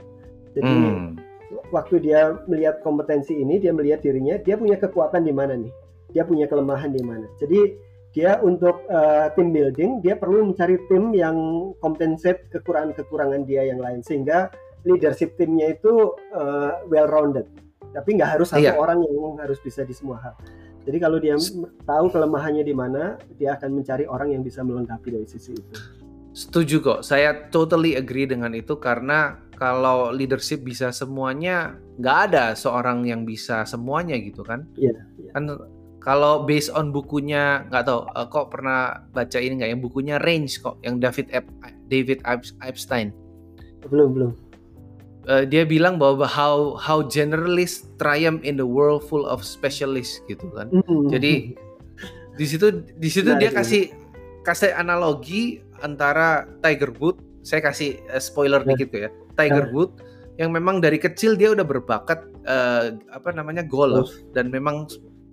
[0.58, 1.26] Jadi hmm
[1.70, 5.74] waktu dia melihat kompetensi ini, dia melihat dirinya, dia punya kekuatan di mana nih?
[6.14, 7.28] Dia punya kelemahan di mana?
[7.38, 7.76] Jadi
[8.16, 11.36] dia untuk uh, tim building, dia perlu mencari tim yang
[11.84, 14.48] kompensate kekurangan-kekurangan dia yang lain sehingga
[14.88, 17.48] leadership timnya itu uh, well rounded.
[17.96, 18.76] Tapi nggak harus satu iya.
[18.76, 20.36] orang yang harus bisa di semua hal.
[20.86, 21.34] Jadi kalau dia
[21.88, 25.74] tahu kelemahannya di mana, dia akan mencari orang yang bisa melengkapi dari sisi itu.
[26.36, 33.08] Setuju kok, saya totally agree dengan itu karena kalau leadership bisa semuanya, nggak ada seorang
[33.08, 34.68] yang bisa semuanya gitu kan?
[34.76, 34.94] Iya.
[34.94, 35.34] Yeah, yeah.
[35.34, 35.44] Kan
[36.06, 40.54] Kalau based on bukunya nggak tahu uh, kok pernah baca ini nggak yang bukunya Range
[40.62, 41.50] kok yang David Ep
[41.90, 42.22] David
[42.62, 43.10] Epstein.
[43.90, 44.32] Belum belum.
[45.26, 50.46] Uh, dia bilang bahwa how how generalist triumph in the world full of specialists gitu
[50.54, 50.70] kan.
[50.70, 51.04] Mm -hmm.
[51.10, 51.34] Jadi
[52.36, 53.90] di situ di situ nah, dia kasih
[54.46, 57.22] kasih analogi antara Tiger Woods.
[57.42, 58.78] Saya kasih uh, spoiler nah.
[58.78, 59.10] dikit ya.
[59.34, 59.74] Tiger nah.
[59.74, 59.98] Woods
[60.36, 64.86] yang memang dari kecil dia udah berbakat uh, apa namanya golf dan memang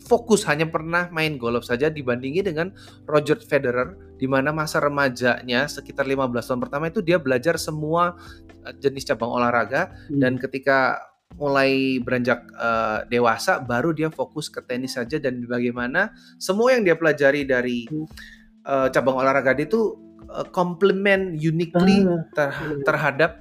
[0.02, 2.74] fokus hanya pernah main golf saja dibandingi dengan
[3.06, 8.18] Roger Federer di mana masa remajanya sekitar 15 tahun pertama itu dia belajar semua
[8.50, 10.20] eh, jenis cabang olahraga hmm.
[10.22, 11.00] dan ketika
[11.40, 16.96] mulai beranjak uh, dewasa baru dia fokus ke tenis saja dan bagaimana semua yang dia
[16.96, 17.88] pelajari dari
[18.68, 19.96] uh, cabang olahraga itu
[20.28, 22.84] uh, complement uniquely ah, ter iya.
[22.84, 23.32] terhadap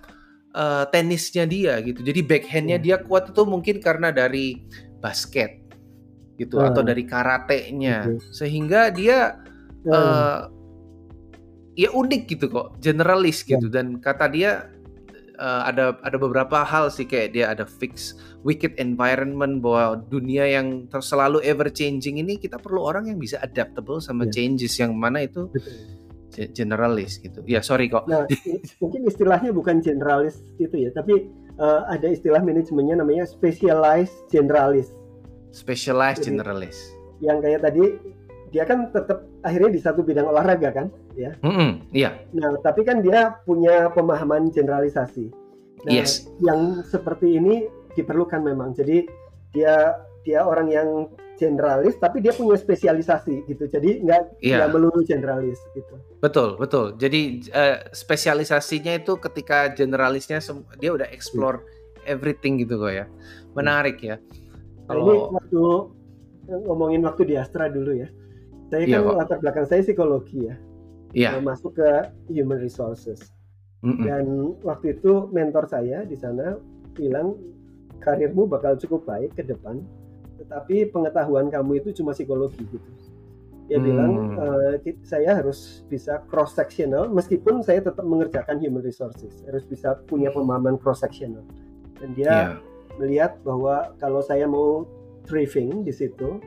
[0.55, 1.99] uh, tenisnya dia gitu.
[1.99, 2.85] Jadi backhandnya hmm.
[2.85, 4.63] dia kuat itu mungkin karena dari
[5.03, 5.61] basket
[6.39, 6.67] gitu hmm.
[6.73, 8.33] atau dari karatenya okay.
[8.33, 9.37] sehingga dia
[9.85, 9.91] hmm.
[9.91, 10.39] uh,
[11.77, 13.75] ya unik gitu kok generalis gitu hmm.
[13.75, 14.70] dan kata dia
[15.41, 18.13] uh, ada ada beberapa hal sih kayak dia ada fix
[18.45, 23.97] wicked environment bahwa dunia yang selalu ever changing ini kita perlu orang yang bisa adaptable
[23.97, 24.33] sama yeah.
[24.37, 25.49] changes yang mana itu
[26.55, 28.23] generalis gitu ya sorry kok nah
[28.79, 31.27] mungkin istilahnya bukan generalis itu ya tapi
[31.59, 34.93] uh, ada istilah manajemennya namanya specialized generalis
[35.51, 36.81] Specialized Jadi, generalist.
[37.19, 37.83] Yang kayak tadi
[38.51, 41.33] dia kan tetap akhirnya di satu bidang olahraga kan, ya.
[41.39, 42.19] Mm -hmm, iya.
[42.35, 45.31] Nah, tapi kan dia punya pemahaman generalisasi.
[45.87, 46.27] Nah, yes.
[46.43, 48.75] Yang seperti ini diperlukan memang.
[48.75, 49.07] Jadi
[49.55, 50.89] dia dia orang yang
[51.41, 54.69] generalis tapi dia punya spesialisasi gitu jadi nggak yeah.
[54.69, 60.37] melulu generalis gitu betul betul jadi uh, spesialisasinya itu ketika generalisnya
[60.77, 61.65] dia udah explore
[62.05, 62.13] yeah.
[62.13, 63.05] everything gitu kok ya
[63.57, 64.21] menarik ya
[64.91, 65.61] Nah, ini waktu
[66.67, 68.11] ngomongin waktu di Astra dulu ya.
[68.71, 69.15] Saya iya, kan kok.
[69.19, 70.55] latar belakang saya psikologi ya.
[71.11, 71.29] Iya.
[71.43, 71.89] Masuk ke
[72.31, 73.35] human resources.
[73.83, 74.03] Mm -mm.
[74.07, 74.25] Dan
[74.63, 76.55] waktu itu mentor saya di sana
[76.95, 77.35] bilang
[77.99, 79.83] karirmu bakal cukup baik ke depan,
[80.39, 82.91] tetapi pengetahuan kamu itu cuma psikologi gitu.
[83.69, 83.87] Dia hmm.
[83.87, 84.11] bilang
[84.83, 90.33] e, saya harus bisa cross sectional meskipun saya tetap mengerjakan human resources, harus bisa punya
[90.33, 91.45] pemahaman cross sectional.
[92.01, 94.83] Dan dia yeah melihat bahwa kalau saya mau
[95.25, 96.41] thriving di situ,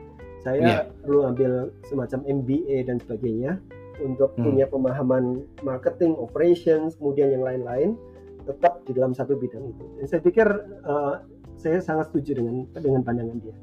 [0.45, 0.81] saya yeah.
[1.01, 3.57] perlu ambil semacam MBA dan sebagainya
[3.97, 4.45] untuk hmm.
[4.45, 7.97] punya pemahaman marketing, operations, kemudian yang lain-lain
[8.45, 9.85] tetap di dalam satu bidang itu.
[9.97, 10.47] Dan saya pikir
[10.85, 11.25] uh,
[11.57, 13.55] saya sangat setuju dengan dengan pandangan dia.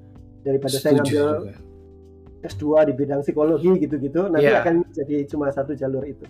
[0.42, 1.55] Daripada setuju saya ngambil juga.
[2.42, 4.66] S2 di bidang psikologi gitu-gitu, nanti yeah.
[4.66, 6.27] akan jadi cuma satu jalur itu.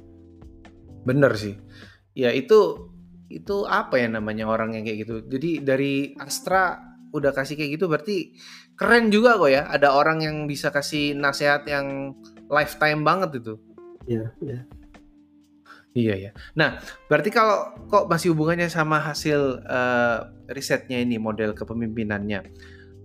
[1.09, 1.57] Bener sih.
[2.12, 2.93] Ya itu
[3.33, 5.25] itu apa ya namanya orang yang kayak gitu.
[5.25, 8.33] Jadi dari Astra udah kasih kayak gitu berarti
[8.75, 9.68] keren juga kok ya.
[9.68, 12.16] Ada orang yang bisa kasih nasihat yang
[12.48, 13.55] lifetime banget itu.
[14.09, 14.61] Iya, iya.
[15.92, 16.31] Iya ya.
[16.57, 22.48] Nah, berarti kalau kok masih hubungannya sama hasil uh, risetnya ini model kepemimpinannya,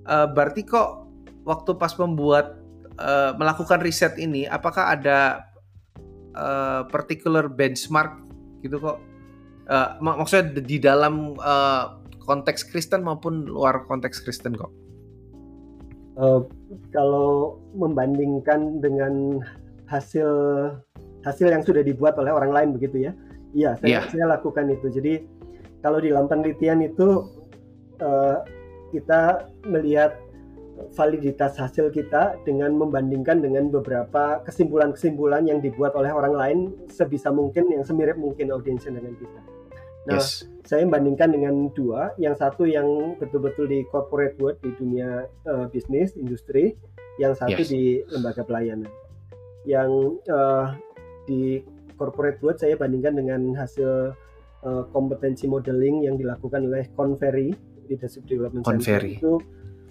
[0.08, 1.04] uh, berarti kok
[1.44, 2.56] waktu pas membuat
[2.96, 5.52] uh, melakukan riset ini, apakah ada
[6.32, 8.24] uh, particular benchmark
[8.64, 9.04] gitu kok
[9.68, 14.70] uh, mak maksudnya di dalam uh, konteks Kristen maupun luar konteks Kristen kok.
[16.18, 16.44] Uh,
[16.92, 19.40] kalau membandingkan dengan
[19.88, 20.28] hasil
[21.24, 23.12] hasil yang sudah dibuat oleh orang lain begitu ya,
[23.56, 24.04] iya saya, yeah.
[24.12, 24.92] saya lakukan itu.
[24.92, 25.14] Jadi
[25.80, 27.32] kalau di dalam penelitian itu
[28.04, 28.44] uh,
[28.92, 30.20] kita melihat
[30.94, 36.58] validitas hasil kita dengan membandingkan dengan beberapa kesimpulan-kesimpulan yang dibuat oleh orang lain
[36.90, 39.57] sebisa mungkin yang semirip mungkin audiensnya dengan kita.
[40.08, 40.48] Nah, yes.
[40.64, 46.16] saya bandingkan dengan dua, yang satu yang betul-betul di corporate world di dunia uh, bisnis,
[46.16, 46.80] industri,
[47.20, 47.68] yang satu yes.
[47.68, 48.88] di lembaga pelayanan.
[49.68, 49.92] Yang
[50.32, 50.72] uh,
[51.28, 51.60] di
[52.00, 54.16] corporate world saya bandingkan dengan hasil
[54.64, 57.52] uh, kompetensi modeling yang dilakukan oleh Conferry
[57.92, 59.20] Leadership Development Conferry.
[59.20, 59.34] Center itu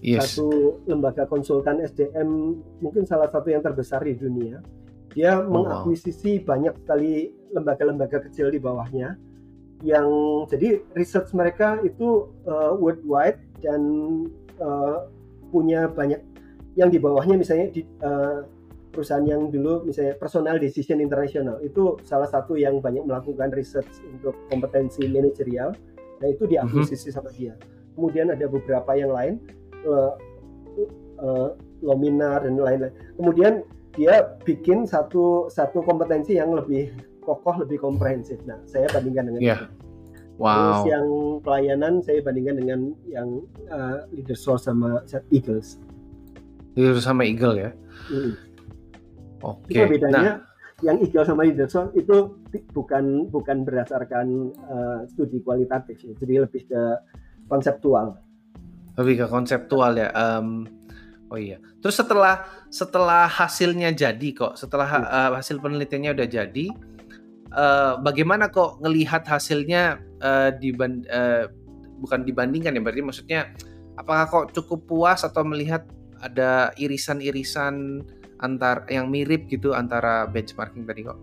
[0.00, 0.32] yes.
[0.32, 4.64] satu lembaga konsultan SDM mungkin salah satu yang terbesar di dunia.
[5.12, 6.56] Dia oh, mengakuisisi wow.
[6.56, 7.12] banyak sekali
[7.52, 9.25] lembaga-lembaga kecil di bawahnya
[9.86, 10.08] yang
[10.50, 13.80] jadi research mereka itu uh, worldwide dan
[14.58, 15.06] uh,
[15.54, 16.18] punya banyak
[16.74, 18.42] yang di bawahnya misalnya di uh,
[18.90, 21.62] perusahaan yang dulu misalnya personal decision international.
[21.62, 25.70] Itu salah satu yang banyak melakukan research untuk kompetensi manajerial
[26.16, 27.14] nah itu diakuisisi mm -hmm.
[27.14, 27.54] sama dia.
[27.92, 29.36] Kemudian ada beberapa yang lain
[29.84, 30.16] uh,
[31.20, 31.48] uh,
[31.84, 32.92] Lominar dan lain-lain.
[33.20, 33.52] Kemudian
[33.92, 36.92] dia bikin satu satu kompetensi yang lebih
[37.26, 38.38] kokoh lebih komprehensif.
[38.46, 39.60] Nah, saya bandingkan dengan yeah.
[39.66, 39.66] itu.
[40.36, 40.54] Wow.
[40.54, 41.06] Terus yang
[41.42, 45.02] pelayanan saya bandingkan dengan yang uh, leader source sama
[45.34, 45.82] Eagles.
[46.78, 47.70] Leader sama Eagle ya.
[48.06, 48.32] Hmm.
[49.42, 49.74] Oke.
[49.74, 50.36] Itu bedanya Nah,
[50.84, 52.36] yang Eagle sama Leadership itu
[52.76, 56.12] bukan bukan berdasarkan eh, studi kualitatif ya.
[56.20, 56.82] Jadi lebih ke
[57.48, 58.20] konseptual.
[58.96, 60.08] lebih ke konseptual ya.
[60.12, 60.64] Em,
[61.28, 61.60] oh iya.
[61.84, 66.66] Terus setelah setelah hasilnya jadi kok, setelah eh, hasil penelitiannya udah jadi,
[67.50, 70.02] eh, bagaimana kok ngelihat hasilnya
[70.58, 71.46] diban eh,
[72.00, 73.40] bukan dibandingkan ya berarti maksudnya
[74.00, 75.84] apakah kok cukup puas atau melihat
[76.20, 78.04] ada irisan-irisan
[78.40, 81.18] antar yang mirip gitu antara benchmarking tadi kok?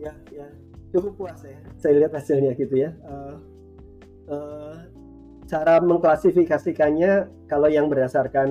[0.00, 0.48] Ya, ya
[0.94, 1.58] cukup puas ya.
[1.76, 2.94] Saya lihat hasilnya gitu ya.
[2.94, 3.36] Eh,
[4.30, 4.76] eh,
[5.44, 8.50] cara mengklasifikasikannya kalau yang berdasarkan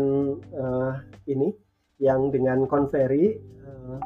[0.52, 0.94] eh,
[1.32, 1.56] ini,
[1.98, 3.98] yang dengan Convery, eh,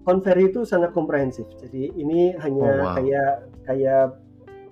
[0.00, 1.44] Convery itu sangat komprehensif.
[1.60, 2.94] Jadi ini hanya Oh, wow.
[2.96, 3.32] kayak
[3.68, 4.04] kayak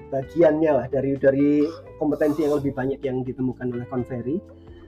[0.08, 1.68] bagiannya lah dari dari
[2.00, 4.40] kompetensi yang lebih banyak yang ditemukan oleh Convery.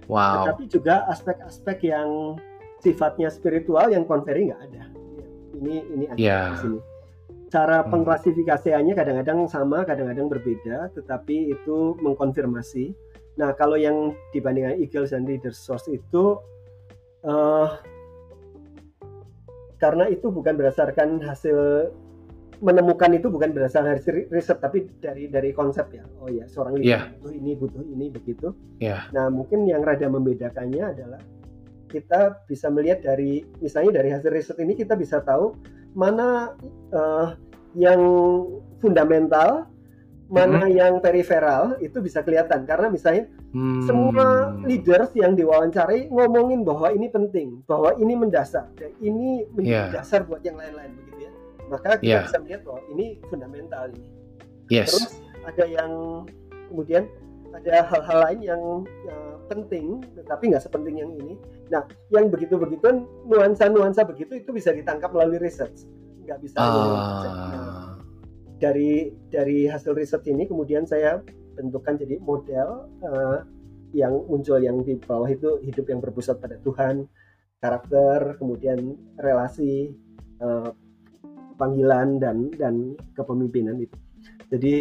[0.08, 0.48] Wow.
[0.48, 2.40] Tetapi juga aspek-aspek yang
[2.80, 4.84] sifatnya spiritual yang Convery nggak ada.
[5.60, 6.56] Ini ini ada Ya.
[6.56, 6.78] di sini.
[7.50, 7.90] Cara Hmm.
[7.90, 12.94] pengklasifikasiannya kadang-kadang sama, kadang-kadang berbeda, tetapi itu mengkonfirmasi.
[13.36, 16.38] Nah, kalau yang dibandingkan Eagles dan Leader Source itu
[17.20, 17.66] eh,
[19.80, 21.90] karena itu bukan berdasarkan hasil
[22.60, 26.04] menemukan itu bukan berdasarkan hasil riset tapi dari dari konsep ya.
[26.20, 27.00] Oh ya, seorang leader Iya.
[27.16, 28.52] butuh ini, butuh ini begitu.
[28.76, 29.08] Ya.
[29.16, 31.20] Nah, mungkin yang rada membedakannya adalah
[31.88, 35.56] kita bisa melihat dari misalnya dari hasil riset ini kita bisa tahu
[35.96, 36.52] mana
[36.92, 37.26] eh,
[37.74, 38.00] yang
[38.78, 39.64] fundamental,
[40.30, 43.82] mana yang periferal itu bisa kelihatan karena misalnya Hmm.
[43.82, 49.92] semua leaders yang diwawancarai ngomongin bahwa ini penting, bahwa ini mendasar, dan ini menjadi Iya.
[49.92, 51.32] dasar buat yang lain-lain begitu ya.
[51.66, 52.18] Maka kita Iya.
[52.30, 54.06] bisa melihat bahwa ini fundamental ini.
[54.70, 54.94] Yes.
[54.94, 55.90] Terus ada yang
[56.70, 57.10] kemudian
[57.50, 58.62] ada hal-hal lain yang
[59.10, 61.34] eh, penting tetapi nggak sepenting yang ini.
[61.74, 61.82] Nah,
[62.14, 65.90] yang begitu-begituan nuansa-nuansa begitu itu bisa ditangkap melalui research.
[66.22, 66.70] Nggak bisa riset.
[66.70, 67.69] Nah, Ah.
[68.60, 71.24] Dari dari hasil riset ini kemudian saya
[71.56, 72.68] bentukkan jadi model
[73.02, 73.38] eh,
[73.96, 77.10] yang muncul yang di bawah itu hidup yang berpusat pada Tuhan,
[77.58, 79.90] karakter, kemudian relasi,
[80.38, 80.70] eh,
[81.58, 83.96] panggilan dan dan kepemimpinan itu.
[84.52, 84.74] Jadi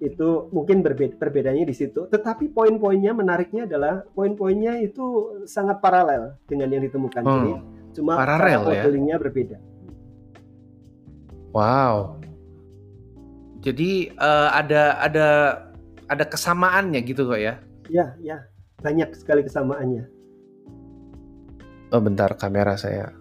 [0.00, 2.08] itu mungkin berbeda perbedaannya di situ.
[2.08, 7.22] Tetapi poin-poinnya menariknya adalah poin-poinnya itu sangat paralel dengan yang ditemukan.
[7.22, 7.32] Hmm.
[7.36, 7.52] Jadi
[8.00, 9.18] cuma Paralel ya?
[9.20, 9.58] berbeda.
[11.52, 12.19] Wow.
[13.60, 15.28] Jadi eh, ada ada
[16.08, 17.60] ada kesamaannya gitu kok ya?
[17.92, 18.46] Ya, ya,
[18.80, 20.08] banyak sekali kesamaannya.
[21.92, 23.12] Oh bentar kamera saya.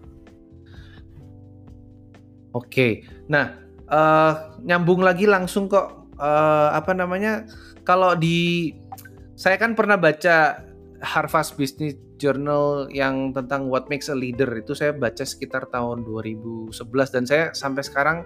[2.56, 3.54] Oke, nah
[3.86, 4.34] eh,
[4.64, 7.44] nyambung lagi langsung kok eh, apa namanya?
[7.84, 8.72] Kalau di
[9.36, 10.64] saya kan pernah baca
[11.00, 16.76] Harvard Business Journal yang tentang What Makes a Leader itu saya baca sekitar tahun 2011
[17.16, 18.18] dan saya sampai sekarang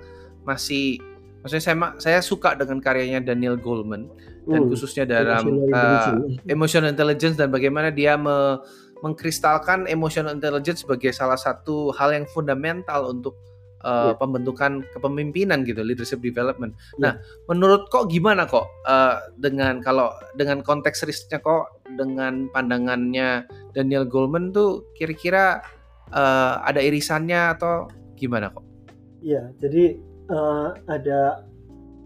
[0.41, 0.97] masih
[1.43, 4.07] maksudnya saya saya suka dengan karyanya Daniel Goleman
[4.47, 6.39] dan Hmm, khususnya dalam emotional eh, intelligence.
[6.47, 8.59] emotional intelligence dan bagaimana dia me-
[9.03, 13.35] mengkristalkan emotional intelligence sebagai salah satu hal yang fundamental untuk
[13.83, 14.13] uh, Iya.
[14.15, 16.71] pembentukan kepemimpinan gitu leadership development.
[16.95, 17.03] Iya.
[17.03, 17.13] Nah,
[17.51, 20.07] menurut kok gimana kok uh, dengan kalau
[20.39, 23.43] dengan konteks risetnya kok dengan pandangannya
[23.75, 25.59] Daniel Goleman tuh kira-kira
[26.15, 28.63] uh, ada irisannya atau gimana kok?
[29.19, 31.43] Iya, jadi eh, ada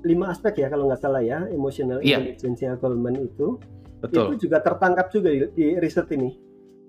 [0.01, 2.21] lima aspek ya kalau nggak salah ya emotional Iya.
[2.37, 3.57] intelligence Goldman itu
[3.99, 4.37] Betul.
[4.37, 6.37] itu juga tertangkap juga di, di riset ini.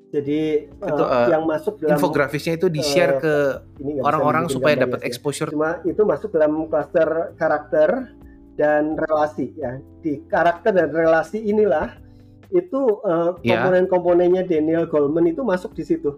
[0.08, 3.34] Jadi eh, Itu, eh, yang masuk dalam Infografisnya itu di-share eh, ke
[3.78, 5.08] ini nggak bisa orang-orang supaya dapat sih.
[5.08, 5.50] exposure.
[5.52, 8.12] Cuma itu masuk dalam klaster karakter
[8.56, 9.76] dan relasi ya.
[10.00, 11.92] Di karakter dan relasi inilah
[12.48, 13.04] itu
[13.44, 13.60] Ya.
[13.60, 16.16] komponen-komponennya Daniel Goleman itu masuk di situ.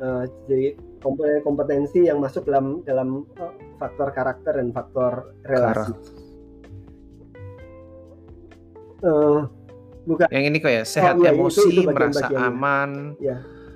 [0.00, 0.66] Eh, jadi
[1.40, 5.92] kompetensi yang masuk dalam dalam eh, faktor karakter dan faktor relasi.
[9.00, 9.38] Eh,
[10.04, 12.32] bukan Yang ini kok ya, sehat iya, itu- emosi, itu bagian-bagiannya.
[12.32, 12.90] merasa aman.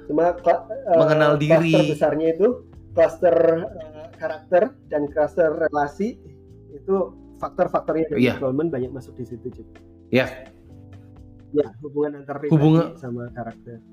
[0.08, 1.68] cuma kla- eh, Mengenal diri.
[1.68, 2.46] Klaster besarnya itu
[2.90, 6.16] klaster eh, karakter dan klaster relasi
[6.70, 6.94] itu
[7.36, 8.40] faktor-faktornya dari Iya.
[8.40, 9.76] Goldman banyak masuk di situ juga.
[10.08, 10.26] Ya.
[11.48, 13.84] Ya, hubungan antar pribadi Hubungan- sama karakter.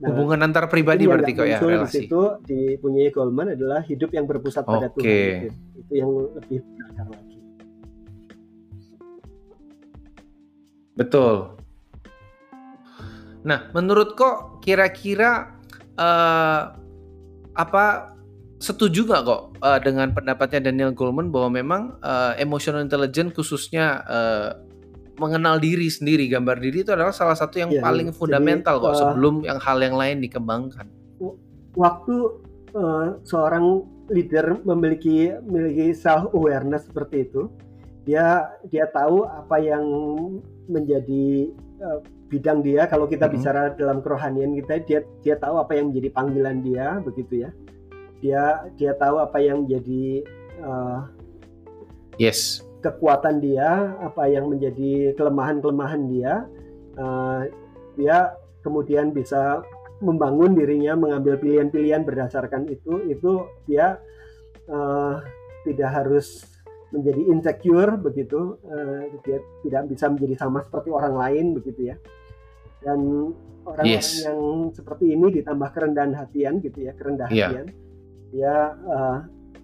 [0.00, 1.98] Nah, Hubungan antar pribadi yang berarti kok ya Di relasi.
[2.08, 4.96] situ dipunyai Goldman adalah hidup yang berpusat pada Oke.
[4.96, 5.52] Tuhan.
[5.52, 7.38] Itu, itu yang lebih berakar lagi.
[10.96, 11.36] Betul.
[13.44, 15.60] Nah, menurut kok kira-kira
[15.96, 16.62] eh,
[17.56, 17.84] apa
[18.60, 24.50] setuju nggak kok eh, dengan pendapatnya Daniel Goleman bahwa memang eh, emotional intelligence khususnya eh,
[25.20, 28.96] mengenal diri sendiri, gambar diri itu adalah salah satu yang Iya, paling jadi, fundamental kok
[28.96, 30.88] eh, sebelum yang hal yang lain dikembangkan.
[31.78, 32.16] waktu
[32.74, 37.46] uh, seorang leader memiliki memiliki self awareness seperti itu,
[38.08, 39.84] dia dia tahu apa yang
[40.66, 42.90] menjadi uh, bidang dia.
[42.90, 43.36] Kalau kita mm -hmm.
[43.38, 47.50] bicara dalam kerohanian kita, dia dia tahu apa yang menjadi panggilan dia, begitu ya.
[48.18, 48.42] Dia
[48.74, 50.26] dia tahu apa yang menjadi
[50.64, 51.06] uh,
[52.18, 56.48] yes kekuatan dia, apa yang menjadi kelemahan-kelemahan dia,
[56.96, 57.44] uh,
[57.94, 59.60] dia kemudian bisa
[60.00, 64.00] membangun dirinya, mengambil pilihan-pilihan berdasarkan itu, itu dia
[64.68, 65.20] uh,
[65.68, 66.48] tidak harus
[66.90, 71.96] menjadi insecure begitu, uh, dia tidak bisa menjadi sama seperti orang lain begitu ya.
[72.80, 73.30] Dan
[73.68, 74.24] orang-orang yes.
[74.24, 77.48] yang seperti ini ditambah kerendahan hatian gitu ya, kerendahan yeah.
[77.52, 77.68] hatian,
[78.32, 78.54] dia
[78.88, 79.18] uh,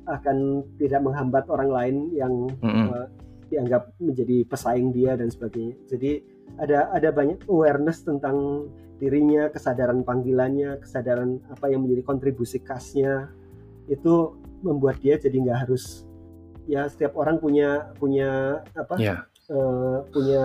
[0.06, 2.32] akan tidak menghambat orang lain yang
[2.62, 2.86] mm -hmm.
[2.94, 3.06] uh,
[3.50, 5.74] dianggap menjadi pesaing dia dan sebagainya.
[5.86, 6.22] Jadi
[6.58, 13.28] ada ada banyak awareness tentang dirinya, kesadaran panggilannya, kesadaran apa yang menjadi kontribusi khasnya
[13.86, 14.34] itu
[14.64, 16.08] membuat dia jadi nggak harus
[16.66, 19.22] ya setiap orang punya punya apa yeah.
[19.46, 19.54] Ya.
[19.54, 20.42] uh, punya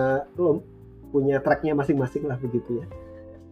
[1.10, 2.86] punya tracknya masing-masing lah begitu ya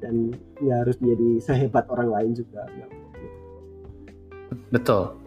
[0.00, 0.32] dan
[0.62, 2.64] nggak harus menjadi sehebat orang lain juga.
[4.72, 5.20] Betul.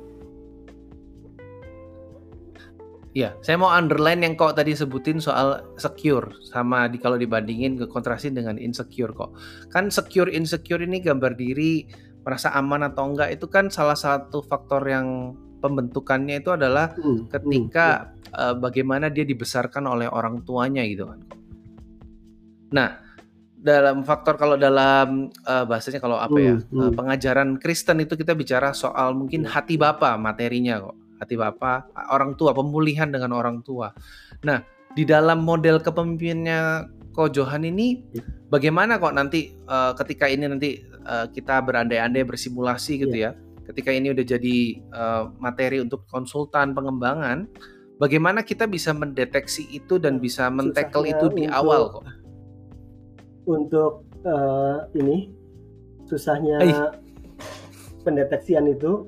[3.14, 7.86] Iya, saya mau underline yang kok tadi sebutin soal secure sama di kalau dibandingin ke
[7.86, 9.38] kontrasin dengan insecure kok.
[9.70, 11.86] Kan secure insecure ini gambar diri
[12.26, 18.18] merasa aman atau enggak itu kan salah satu faktor yang pembentukannya itu adalah hmm, ketika
[18.18, 21.22] hmm, uh, bagaimana dia dibesarkan oleh orang tuanya gitu kan.
[22.74, 22.98] Nah,
[23.62, 28.34] dalam faktor kalau dalam uh, bahasanya kalau apa ya hmm, uh, pengajaran Kristen itu kita
[28.34, 29.54] bicara soal mungkin hmm.
[29.54, 33.96] hati bapa materinya kok hati bapak, orang tua, pemulihan dengan orang tua.
[34.44, 34.62] Nah,
[34.94, 38.02] di dalam model kepemimpinannya Ko Johan ini
[38.50, 43.38] bagaimana kok nanti uh, ketika ini nanti uh, kita berandai-andai bersimulasi gitu yeah.
[43.38, 43.70] ya.
[43.70, 44.58] Ketika ini udah jadi
[44.92, 47.48] uh, materi untuk konsultan pengembangan,
[48.02, 52.06] bagaimana kita bisa mendeteksi itu dan bisa mentekel itu di untuk, awal kok?
[53.46, 53.94] Untuk
[54.26, 55.32] uh, ini
[56.10, 56.74] susahnya Ay.
[58.04, 59.08] pendeteksian itu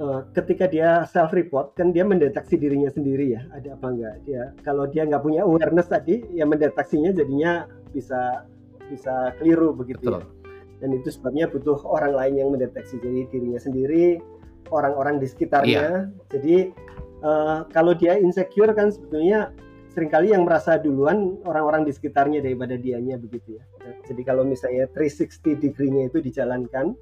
[0.00, 4.42] uh, ketika dia self report kan dia mendeteksi dirinya sendiri ya ada apa enggak dia
[4.62, 8.46] kalau dia nggak punya awareness tadi ya mendeteksinya jadinya bisa
[8.88, 10.18] bisa keliru begitu ya.
[10.18, 10.24] Betul.
[10.24, 10.36] ya
[10.78, 14.22] dan itu sebabnya butuh orang lain yang mendeteksi jadi dirinya sendiri
[14.70, 16.30] orang-orang di sekitarnya yeah.
[16.30, 16.56] jadi
[17.26, 19.50] uh, kalau dia insecure kan sebetulnya
[19.90, 23.64] sering kali yang merasa duluan orang-orang di sekitarnya daripada dianya begitu ya
[24.06, 26.94] jadi kalau misalnya 360 degree-nya itu dijalankan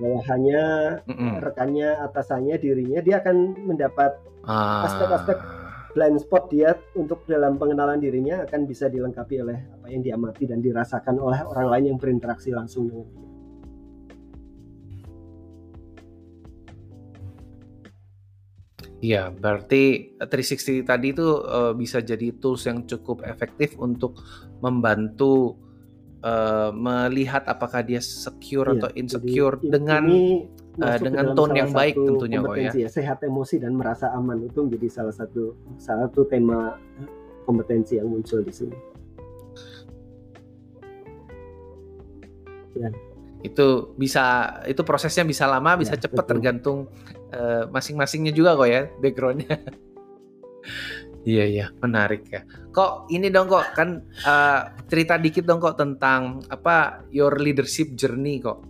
[0.00, 0.64] bawahannya,
[1.04, 1.32] mm-hmm.
[1.44, 3.36] rekannya, atasannya, dirinya, dia akan
[3.68, 4.16] mendapat
[4.48, 4.88] ah.
[4.88, 5.38] aspek-aspek
[5.92, 10.62] blind spot dia untuk dalam pengenalan dirinya akan bisa dilengkapi oleh apa yang diamati dan
[10.62, 13.28] dirasakan oleh orang lain yang berinteraksi langsung dengan dia.
[19.00, 24.20] Iya, berarti 360 tadi itu uh, bisa jadi tools yang cukup efektif untuk
[24.60, 25.56] membantu
[26.24, 30.04] uh, melihat apakah dia secure iya, atau insecure jadi, dengan
[30.80, 32.72] uh, dengan tone yang baik tentunya kok ya.
[32.76, 32.88] ya.
[32.88, 36.76] Sehat emosi dan merasa aman itu menjadi salah satu salah satu tema
[37.48, 38.76] kompetensi yang muncul di sini.
[42.76, 42.88] Ya.
[43.40, 46.92] Itu bisa itu prosesnya bisa lama, bisa ya, cepat tergantung
[47.32, 49.56] uh, masing-masingnya juga kok ya backgroundnya.
[51.20, 52.40] Iya iya menarik ya.
[52.72, 58.40] Kok ini dong kok kan uh, cerita dikit dong kok tentang apa your leadership journey
[58.40, 58.64] kok.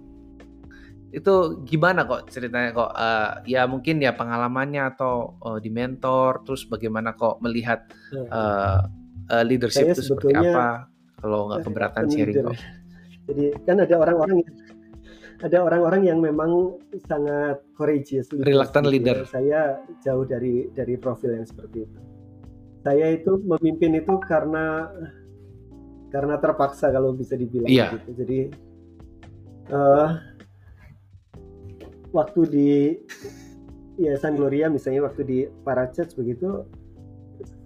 [1.14, 6.66] Itu gimana kok ceritanya kok uh, ya mungkin ya pengalamannya atau uh, di mentor terus
[6.66, 8.82] bagaimana kok melihat uh,
[9.30, 10.90] uh, leadership Saya itu seperti apa
[11.22, 12.59] kalau nggak keberatan sharing kok.
[13.30, 14.55] Jadi kan ada orang-orang yang
[15.40, 16.76] ada orang-orang yang memang
[17.07, 19.22] sangat courageous, reluctant leader.
[19.30, 22.09] Saya jauh dari dari profil yang seperti itu
[22.80, 24.88] saya itu memimpin itu karena
[26.10, 27.94] karena terpaksa kalau bisa dibilang iya.
[27.94, 28.24] gitu.
[28.24, 28.38] Jadi
[29.70, 30.16] uh,
[32.10, 32.70] waktu di
[34.00, 36.64] Yayasan Gloria misalnya waktu di para church begitu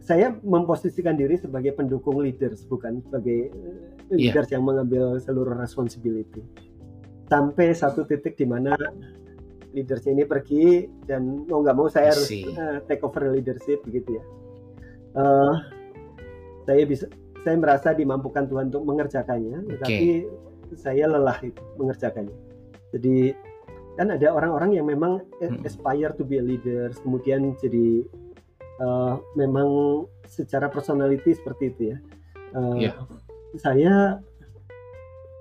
[0.04, 4.34] saya memposisikan diri sebagai pendukung leaders bukan sebagai eh, iya.
[4.34, 4.60] leaders yeah.
[4.60, 6.44] yang mengambil seluruh responsibility.
[7.24, 8.76] Sampai satu titik di mana
[9.72, 14.24] leadersnya ini pergi dan mau nggak mau saya harus uh, take over leadership begitu ya
[15.14, 15.54] uh,
[16.64, 17.06] saya bisa
[17.44, 19.70] saya merasa dimampukan Tuhan untuk mengerjakannya, okay.
[19.76, 20.08] tetapi
[20.80, 22.36] saya lelah itu mengerjakannya.
[22.96, 23.36] Jadi
[23.94, 25.62] kan ada orang-orang yang memang hmm.
[25.62, 28.02] aspire to be a leader, kemudian jadi
[28.80, 31.98] uh, memang secara personality seperti itu ya.
[32.56, 32.96] Uh, yeah.
[33.60, 34.18] Saya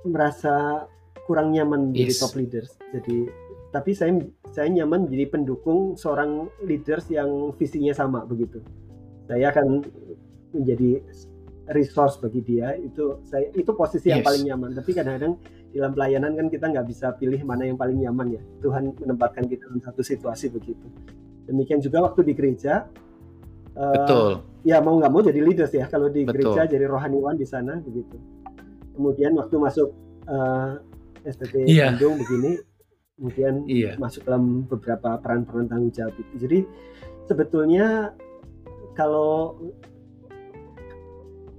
[0.06, 0.86] merasa
[1.26, 1.98] kurang nyaman yes.
[1.98, 2.72] jadi top leaders.
[2.92, 3.18] Jadi
[3.74, 4.14] tapi saya
[4.54, 8.62] saya nyaman jadi pendukung seorang leaders yang visinya sama begitu.
[9.28, 9.82] Saya akan
[10.54, 11.02] menjadi
[11.72, 14.20] resource bagi dia itu saya itu posisi yes.
[14.20, 14.70] yang paling nyaman.
[14.76, 15.34] Tapi kadang-kadang
[15.74, 18.42] dalam pelayanan kan kita nggak bisa pilih mana yang paling nyaman ya.
[18.62, 20.86] Tuhan menempatkan kita dalam satu situasi begitu.
[21.48, 22.88] Demikian juga waktu di gereja.
[23.74, 24.30] Uh, Betul.
[24.68, 25.88] Ya mau nggak mau jadi leaders ya.
[25.88, 26.54] Kalau di Betul.
[26.54, 28.20] gereja jadi rohaniwan di sana begitu.
[28.94, 29.90] Kemudian waktu masuk
[30.30, 30.78] uh,
[31.26, 31.90] eh, STT yeah.
[31.90, 32.62] Bandung begini,
[33.18, 33.98] kemudian yeah.
[33.98, 36.34] masuk dalam beberapa peran-peran tanggung jawab itu.
[36.38, 36.60] Jadi
[37.26, 38.14] sebetulnya
[38.94, 39.58] kalau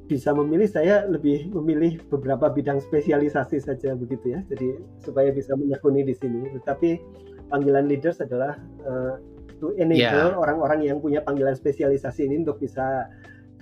[0.04, 4.40] bisa memilih saya lebih memilih beberapa bidang spesialisasi saja begitu ya.
[4.52, 6.52] Jadi supaya bisa menekuni di sini.
[6.60, 7.00] Tetapi
[7.48, 9.16] panggilan leaders adalah uh,
[9.62, 13.08] to enable orang orang-orang yang punya panggilan spesialisasi ini untuk bisa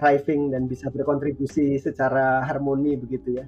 [0.03, 3.47] thriving dan bisa berkontribusi secara harmoni begitu ya.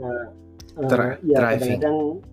[0.00, 0.32] Nah
[0.80, 2.24] uh, ya kadang-kadang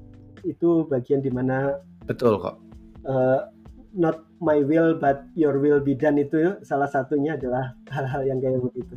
[0.48, 1.76] itu bagian di mana
[2.08, 2.56] betul kok.
[3.04, 3.52] uh,
[3.92, 8.62] not my will but your will be done itu salah satunya adalah hal-hal yang kayak
[8.62, 8.96] begitu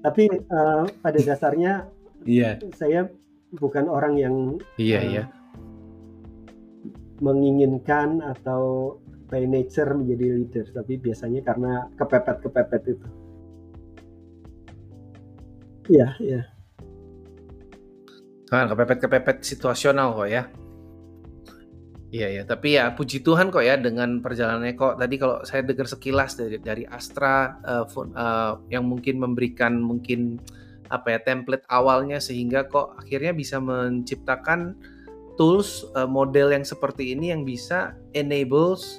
[0.00, 1.84] tapi uh, pada dasarnya
[2.24, 2.56] yeah.
[2.72, 3.12] saya
[3.52, 4.34] bukan orang yang
[4.80, 5.26] yeah, uh, yeah.
[7.20, 8.96] menginginkan atau
[9.28, 13.08] by nature menjadi leader tapi biasanya karena kepepet kepepet itu
[15.92, 16.42] iya iya
[18.50, 20.50] kan kepepet kepepet situasional kok ya
[22.10, 25.86] Iya ya, tapi ya puji Tuhan kok ya dengan perjalanannya kok tadi kalau saya dengar
[25.86, 30.42] sekilas dari dari Astra uh, uh, yang mungkin memberikan mungkin
[30.90, 34.74] apa ya template awalnya sehingga kok akhirnya bisa menciptakan
[35.38, 38.98] tools uh, model yang seperti ini yang bisa enables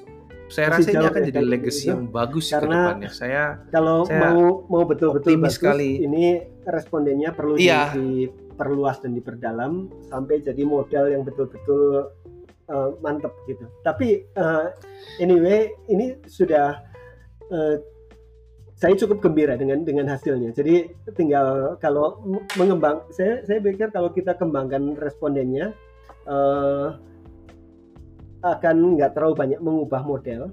[0.52, 3.10] saya rasa ini akan jadi legacy yang bagus karena ke depannya.
[3.16, 6.04] Saya kalau saya mau mau betul-betul bagus sekali.
[6.04, 7.96] ini respondennya perlu iya.
[7.96, 12.12] diperluas dan diperdalam sampai jadi model yang betul-betul
[12.70, 13.66] uh, mantep gitu.
[13.82, 14.70] Tapi uh,
[15.18, 16.82] anyway ini sudah
[17.50, 17.76] uh,
[18.82, 20.58] saya cukup gembira dengan dengan hasilnya.
[20.58, 22.18] Jadi tinggal kalau
[22.58, 25.78] mengembang, saya saya pikir kalau kita kembangkan respondennya
[26.26, 26.98] uh,
[28.42, 30.50] akan nggak terlalu banyak mengubah model.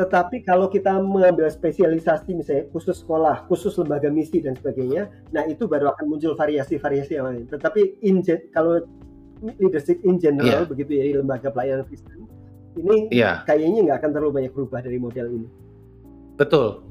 [0.00, 5.66] Tetapi kalau kita mengambil spesialisasi misalnya khusus sekolah, khusus lembaga misi dan sebagainya, nah itu
[5.66, 7.44] baru akan muncul variasi-variasi yang lain.
[7.50, 8.22] Tetapi in,
[8.54, 8.86] kalau
[9.40, 10.68] leadership in general yeah.
[10.68, 12.28] begitu ya di lembaga pelayanan Kristen
[12.78, 13.42] ini yeah.
[13.42, 15.48] kayaknya nggak akan terlalu banyak berubah dari model ini.
[16.38, 16.86] Betul.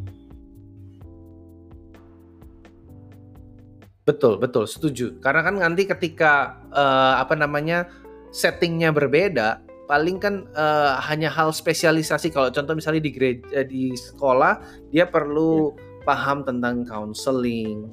[4.08, 5.20] Betul, betul, setuju.
[5.20, 7.92] Karena kan nanti ketika uh, apa namanya
[8.32, 12.32] settingnya berbeda, paling kan uh, hanya hal spesialisasi.
[12.32, 14.64] Kalau contoh misalnya di gereja di sekolah,
[14.96, 16.04] dia perlu yeah.
[16.08, 17.92] paham tentang counseling,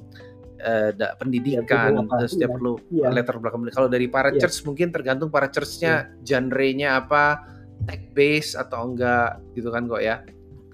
[0.65, 3.13] uh, pendidikan ya, terus dia perlu ya.
[3.13, 4.41] latar belakang kalau dari para ya.
[4.41, 6.41] church mungkin tergantung para churchnya ya.
[6.41, 7.45] genre-nya apa
[7.85, 10.25] tech base atau enggak gitu kan kok ya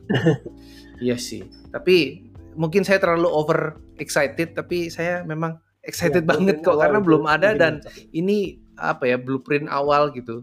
[1.06, 1.44] iya sih
[1.76, 7.28] tapi mungkin saya terlalu over excited tapi saya memang excited ya, banget kok karena belum
[7.28, 7.84] ada dan
[8.16, 10.42] ini apa ya blueprint awal gitu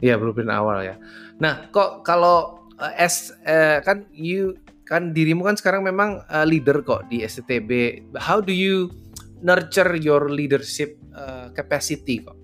[0.00, 0.96] Iya blueprint awal ya.
[1.44, 4.56] Nah kok kalau uh, S uh, kan you
[4.90, 8.02] kan dirimu kan sekarang memang uh, leader kok di STB.
[8.18, 8.90] How do you
[9.38, 12.34] nurture your leadership uh, capacity kok?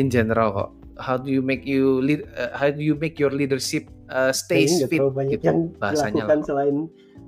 [0.00, 0.70] In general kok.
[0.96, 4.64] How do you make you lead, uh, how do you make your leadership uh, stay
[4.64, 6.76] fit banyak gitu yang bahasanya dilakukan selain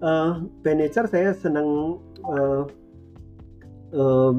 [0.01, 2.63] uh, manager saya senang uh,
[3.93, 4.33] uh,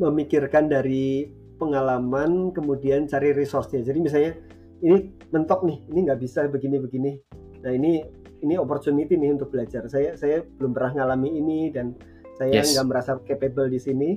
[0.00, 1.28] memikirkan dari
[1.58, 3.82] pengalaman kemudian cari resource-nya.
[3.82, 4.32] Jadi misalnya
[4.78, 7.18] ini mentok nih, ini nggak bisa begini-begini.
[7.66, 8.06] Nah ini
[8.42, 9.86] ini opportunity nih untuk belajar.
[9.90, 11.94] Saya saya belum pernah ngalami ini dan
[12.38, 12.86] saya nggak yes.
[12.86, 14.10] merasa capable di sini.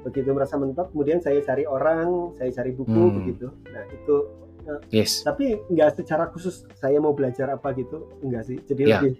[0.00, 3.14] Begitu merasa mentok, kemudian saya cari orang, saya cari buku hmm.
[3.20, 3.46] begitu.
[3.68, 4.16] Nah itu.
[4.60, 5.24] Uh, yes.
[5.24, 8.58] Tapi nggak secara khusus saya mau belajar apa gitu, enggak sih.
[8.64, 9.00] Jadi yeah.
[9.00, 9.12] lebih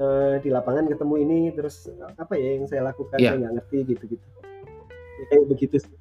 [0.00, 3.32] uh, di lapangan ketemu ini, terus apa ya yang saya lakukan yeah.
[3.32, 4.26] saya nggak ngerti gitu-gitu.
[5.16, 5.94] Ya, kayak begitu sih.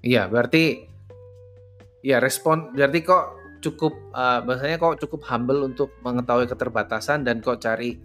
[0.00, 0.86] Iya, berarti
[2.00, 7.60] ya respon berarti kok cukup uh, bahasanya kok cukup humble untuk mengetahui keterbatasan dan kok
[7.60, 8.00] cari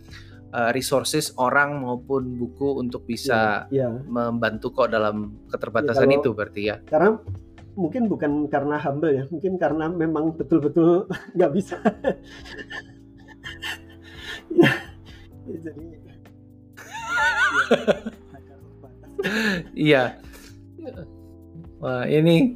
[0.51, 3.89] uh, resources orang maupun buku untuk bisa ya, ya.
[4.05, 6.75] membantu kok dalam keterbatasan ya, kalau, itu berarti ya.
[6.85, 7.09] Karena
[7.75, 11.79] mungkin bukan karena humble ya, mungkin karena memang betul-betul nggak bisa.
[14.51, 14.71] ya,
[15.47, 16.05] ya, jadi
[19.75, 20.21] Iya.
[21.81, 22.55] Wah, ini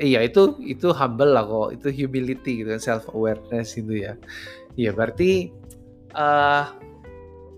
[0.00, 4.16] Iya itu itu humble lah kok, itu humility gitu kan self awareness itu ya.
[4.80, 5.52] Iya, berarti
[6.16, 6.72] uh,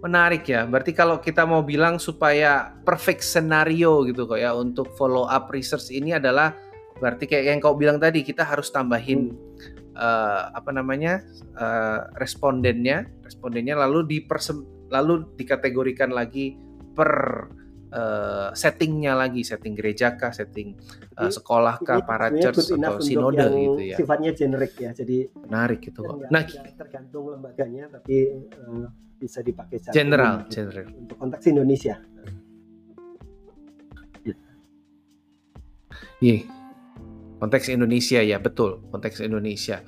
[0.03, 0.67] menarik ya.
[0.67, 5.95] Berarti kalau kita mau bilang supaya perfect scenario gitu kok ya untuk follow up research
[5.95, 6.51] ini adalah
[6.99, 9.95] berarti kayak yang kau bilang tadi kita harus tambahin hmm.
[9.95, 11.23] uh, apa namanya
[11.55, 16.59] uh, respondennya, respondennya lalu dipersem lalu dikategorikan lagi
[16.99, 17.47] per
[17.93, 20.75] uh, settingnya lagi, setting gereja kah, setting
[21.21, 23.97] uh, sekolah kah, para church atau sinode gitu ya.
[24.01, 26.27] Sifatnya generik ya, jadi menarik itu kok.
[26.33, 26.43] Nah,
[26.75, 28.89] tergantung lembaganya, tapi uh,
[29.21, 31.95] bisa dipakai secara general, umum, general untuk konteks Indonesia.
[36.23, 36.47] Iya,
[37.43, 39.83] konteks Indonesia ya betul, konteks Indonesia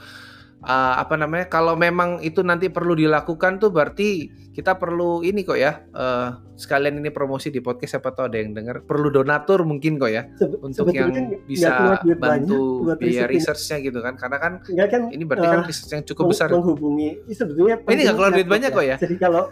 [0.64, 5.58] uh, apa namanya kalau memang itu nanti perlu dilakukan tuh berarti kita perlu ini kok
[5.58, 9.98] ya uh, sekalian ini promosi di podcast siapa tahu ada yang dengar perlu donatur mungkin
[9.98, 11.10] kok ya Se untuk yang
[11.42, 14.14] bisa bantu biaya researchnya gitu kan.
[14.14, 16.48] Karena kan, kan ini berarti uh, kan research yang cukup besar.
[16.54, 18.76] menghubungi sebetulnya ini nggak keluar duit banyak ya.
[18.76, 18.96] kok ya?
[19.02, 19.50] Jadi kalau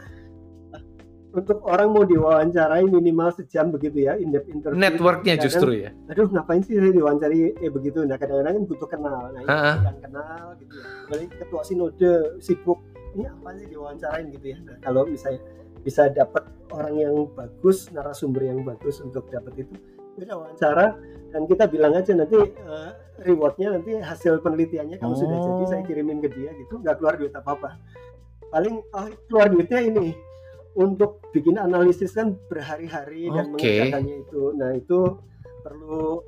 [1.32, 4.78] untuk orang mau diwawancarai minimal sejam begitu ya in depth interview.
[4.78, 5.90] Networknya justru ya?
[6.12, 8.04] Aduh ngapain sih saya diwawancari eh begitu?
[8.04, 9.22] Nah kadang-kadang kan butuh kenal.
[9.32, 10.86] Nah ini yang kenal gitu ya.
[11.08, 12.12] Balik ketua sinode
[12.44, 12.78] sibuk.
[13.16, 14.26] Ini apa sih diwawancarain?
[14.28, 14.58] Gitu ya.
[14.60, 15.40] Nah kalau misalnya
[15.82, 19.74] bisa dapat orang yang bagus narasumber yang bagus untuk dapat itu
[20.20, 20.94] kita wawancara.
[21.32, 22.92] Dan kita bilang aja nanti uh,
[23.24, 25.20] rewardnya nanti hasil penelitiannya kalau oh.
[25.20, 27.70] sudah jadi saya kirimin ke dia gitu nggak keluar duit apa apa
[28.52, 30.12] paling uh, keluar duitnya ini
[30.72, 33.36] untuk bikin analisis kan berhari-hari okay.
[33.36, 34.42] dan mengerjakannya itu.
[34.56, 34.98] Nah itu
[35.62, 36.24] perlu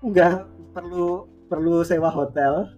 [0.00, 0.36] nggak
[0.74, 2.70] perlu perlu sewa hotel.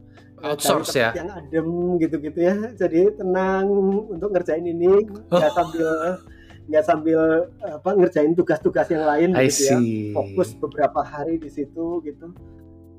[0.42, 1.14] Outsource ya?
[1.14, 1.68] yang adem
[2.02, 2.56] gitu-gitu ya.
[2.74, 3.70] Jadi tenang
[4.10, 5.54] untuk ngerjain ini nggak oh.
[5.54, 5.90] sambil
[6.66, 7.20] nggak sambil
[7.62, 9.78] apa ngerjain tugas-tugas yang lain I gitu ya.
[10.14, 12.34] fokus beberapa hari di situ gitu.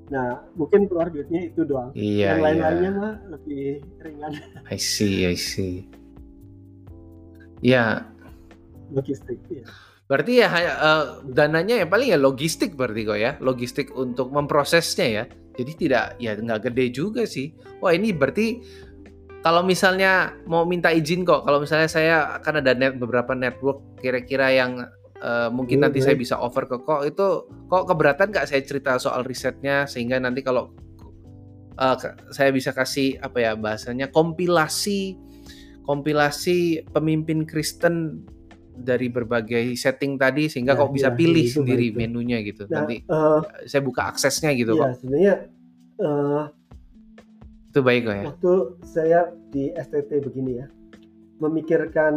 [0.08, 1.92] Nah mungkin keluar duitnya itu doang.
[1.96, 3.00] Iya, yang lain-lainnya iya.
[3.00, 3.68] mah lebih
[4.00, 4.32] ringan.
[4.72, 5.84] I see I see
[7.64, 8.12] Ya.
[8.92, 9.40] Logistik.
[9.48, 9.64] Ya.
[10.12, 15.24] Berarti ya uh, dananya yang paling ya logistik berarti kok ya, logistik untuk memprosesnya ya.
[15.56, 17.56] Jadi tidak ya nggak gede juga sih.
[17.80, 18.60] Wah ini berarti
[19.40, 24.52] kalau misalnya mau minta izin kok, kalau misalnya saya akan ada net beberapa network kira-kira
[24.52, 24.84] yang
[25.24, 27.28] uh, mungkin hmm, nanti saya bisa offer ke kok itu
[27.72, 30.76] kok keberatan nggak saya cerita soal risetnya sehingga nanti kalau
[31.80, 31.96] uh,
[32.30, 35.16] saya bisa kasih apa ya bahasanya kompilasi
[35.84, 38.24] kompilasi pemimpin Kristen
[38.74, 41.98] dari berbagai setting tadi sehingga ya, kok bisa ya, pilih sendiri itu.
[41.98, 42.66] menunya gitu.
[42.68, 44.90] Nah, Nanti uh, saya buka aksesnya gitu ya, kok.
[45.00, 45.34] sebenarnya
[46.02, 46.44] uh,
[47.70, 48.24] itu baik kok ya.
[48.34, 49.20] Waktu saya
[49.54, 50.68] di STT begini ya,
[51.38, 52.14] memikirkan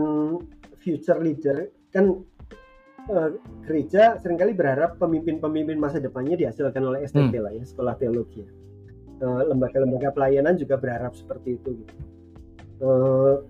[0.80, 2.24] future leader kan
[3.12, 3.30] uh,
[3.68, 7.44] gereja sering kali berharap pemimpin-pemimpin masa depannya dihasilkan oleh STT hmm.
[7.44, 8.44] lah ya, sekolah teologi.
[8.44, 8.50] Ya.
[9.16, 11.80] lembaga-lembaga pelayanan juga berharap seperti itu.
[11.80, 11.94] Gitu.
[12.84, 13.40] Uh,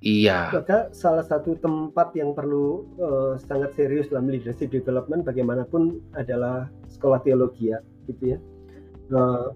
[0.00, 0.48] Iya.
[0.56, 7.20] Maka salah satu tempat yang perlu uh, sangat serius dalam leadership development bagaimanapun adalah sekolah
[7.20, 8.38] teologi ya, gitu ya.
[9.12, 9.52] Uh,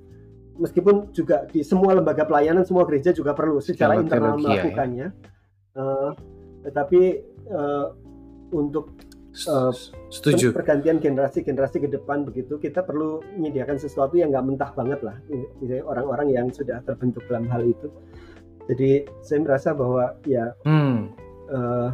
[0.61, 4.49] meskipun juga di semua lembaga pelayanan, semua gereja juga perlu secara sekolah internal teologi, ya.
[4.53, 5.07] melakukannya.
[5.09, 5.81] Ya.
[5.81, 6.11] Uh,
[6.69, 7.01] tetapi
[7.49, 7.87] uh,
[8.53, 8.93] untuk
[9.49, 9.73] uh,
[10.13, 15.17] setuju pergantian generasi-generasi ke depan begitu kita perlu menyediakan sesuatu yang nggak mentah banget lah,
[15.89, 17.89] orang-orang yang sudah terbentuk dalam hal itu
[18.65, 21.13] jadi saya merasa bahwa ya hmm.
[21.53, 21.91] uh,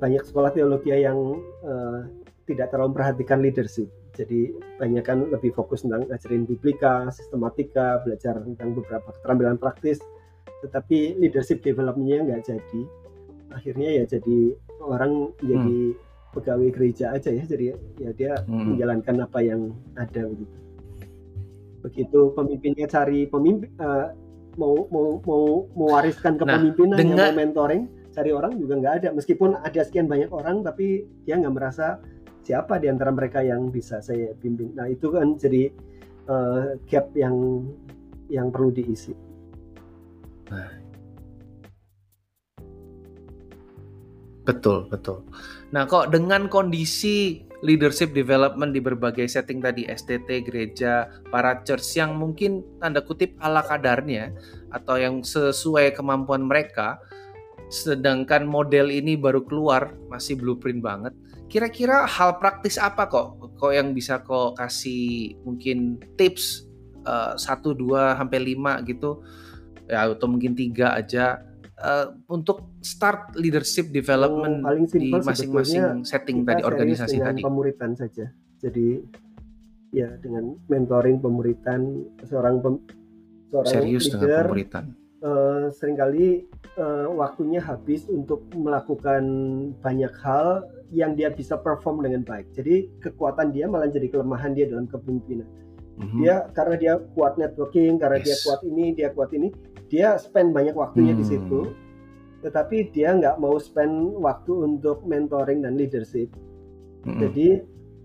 [0.00, 1.16] banyak sekolah teologi yang
[1.64, 2.08] uh,
[2.48, 3.88] tidak terlalu memperhatikan leadership.
[4.14, 9.98] Jadi banyak kan lebih fokus tentang ngajarin biblika, sistematika, belajar tentang beberapa keterampilan praktis,
[10.62, 12.82] tetapi leadership developmentnya nggak jadi.
[13.52, 16.32] Akhirnya ya jadi orang jadi hmm.
[16.36, 18.76] pegawai gereja aja ya, jadi ya dia hmm.
[18.76, 20.56] menjalankan apa yang ada begitu.
[21.84, 24.14] Begitu pemimpinnya cari pemimpin, uh,
[24.56, 27.82] mau mau mau mewariskan kepemimpinan nah, dengan, yang mau mentoring
[28.14, 29.08] cari orang juga nggak ada.
[29.10, 31.98] Meskipun ada sekian banyak orang tapi dia nggak merasa
[32.44, 34.70] siapa di antara mereka yang bisa saya pimpin.
[34.76, 35.72] Nah itu kan jadi
[36.30, 37.66] uh, gap yang
[38.28, 39.12] yang perlu diisi.
[40.52, 40.84] Nah.
[44.44, 45.24] betul betul.
[45.72, 52.12] Nah kok dengan kondisi leadership development di berbagai setting tadi STT gereja para church yang
[52.20, 54.36] mungkin tanda kutip ala kadarnya
[54.68, 57.00] atau yang sesuai kemampuan mereka
[57.72, 61.16] sedangkan model ini baru keluar masih blueprint banget.
[61.48, 66.68] Kira-kira hal praktis apa kok kok yang bisa kok kasih mungkin tips
[67.08, 69.24] uh, satu dua sampai lima gitu?
[69.88, 71.40] Ya atau mungkin tiga aja
[71.80, 77.40] uh, untuk start leadership development oh, di masing-masing setting tadi organisasi tadi.
[77.42, 78.30] Pemuritan saja.
[78.60, 79.02] Jadi
[79.94, 82.74] ya dengan mentoring pemuritan seorang pem,
[83.50, 84.84] seorang serius leader, dengan pemuritan.
[85.22, 86.26] uh, sering kali
[86.76, 89.22] uh, waktunya habis untuk melakukan
[89.78, 92.54] banyak hal yang dia bisa perform dengan baik.
[92.54, 95.48] Jadi kekuatan dia malah jadi kelemahan dia dalam kepemimpinan.
[95.94, 96.20] Mm-hmm.
[96.22, 98.26] Dia karena dia kuat networking, karena yes.
[98.26, 99.48] dia kuat ini, dia kuat ini,
[99.88, 101.20] dia spend banyak waktunya mm.
[101.20, 101.60] di situ.
[102.44, 106.28] Tetapi dia nggak mau spend waktu untuk mentoring dan leadership.
[107.04, 107.20] Mm-hmm.
[107.20, 107.48] Jadi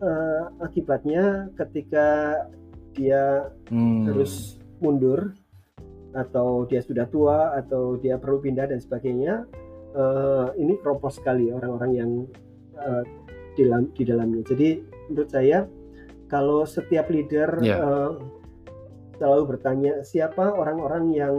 [0.03, 2.39] uh, akibatnya ketika
[2.95, 4.09] dia mm.
[4.09, 5.35] terus mundur
[6.15, 9.45] atau dia sudah tua atau dia perlu pindah dan sebagainya
[9.93, 12.11] uh, ini keropos sekali orang-orang yang
[12.73, 13.05] uh,
[13.53, 14.69] di, dalam, di dalamnya jadi
[15.09, 15.69] menurut saya
[16.29, 17.77] kalau setiap leader yeah.
[17.77, 17.85] Ya.
[17.85, 18.11] uh,
[19.19, 21.35] selalu bertanya siapa orang-orang yang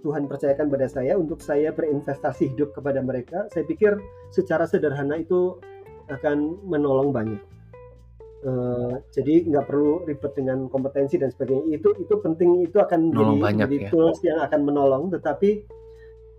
[0.00, 3.96] Tuhan percayakan pada saya untuk saya berinvestasi hidup kepada mereka saya pikir
[4.32, 5.56] secara sederhana itu
[6.12, 7.40] akan menolong banyak
[8.40, 11.76] Uh, jadi nggak perlu ribet dengan kompetensi dan sebagainya.
[11.76, 13.90] Itu itu penting itu akan menjadi, banyak, menjadi ya.
[13.92, 15.12] tools yang akan menolong.
[15.12, 15.50] Tetapi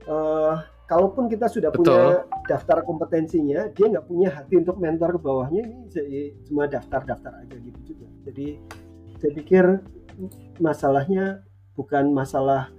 [0.10, 1.86] uh, kalaupun kita sudah Betul.
[1.86, 7.56] punya daftar kompetensinya, dia nggak punya hati untuk mentor ke bawahnya ini semua daftar-daftar aja
[7.62, 8.10] gitu juga.
[8.26, 8.58] Jadi
[9.22, 9.64] saya pikir
[10.60, 11.46] masalahnya
[11.76, 12.70] bukan masalah.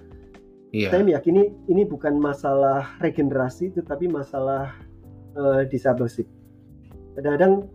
[0.73, 0.89] Iya.
[0.89, 4.73] Saya meyakini ini bukan masalah regenerasi, tetapi masalah
[5.37, 6.25] uh, discipleship.
[7.13, 7.69] Kadang-kadang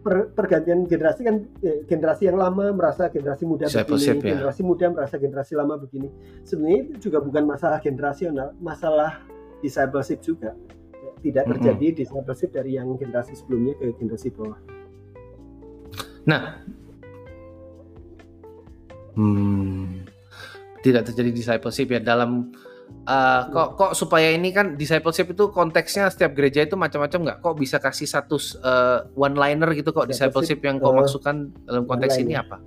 [0.00, 4.34] per, pergantian generasi kan eh, generasi yang lama merasa generasi muda begini, ya.
[4.34, 6.08] generasi muda merasa generasi lama begini.
[6.42, 9.22] Sebenarnya itu juga bukan masalah generasional, masalah
[9.60, 10.56] discipleship juga.
[11.22, 12.00] Tidak terjadi mm -hmm.
[12.02, 14.58] discipleship dari yang generasi sebelumnya ke generasi bawah.
[16.26, 16.62] Nah,
[19.16, 20.06] hmm,
[20.82, 22.52] tidak terjadi discipleship ya dalam
[23.02, 27.38] Uh, kok kok supaya ini kan discipleship itu konteksnya setiap gereja itu macam-macam nggak?
[27.42, 31.82] Kok bisa kasih satu uh, one liner gitu kok discipleship yang kau uh, maksudkan dalam
[31.88, 32.62] konteks ini apa?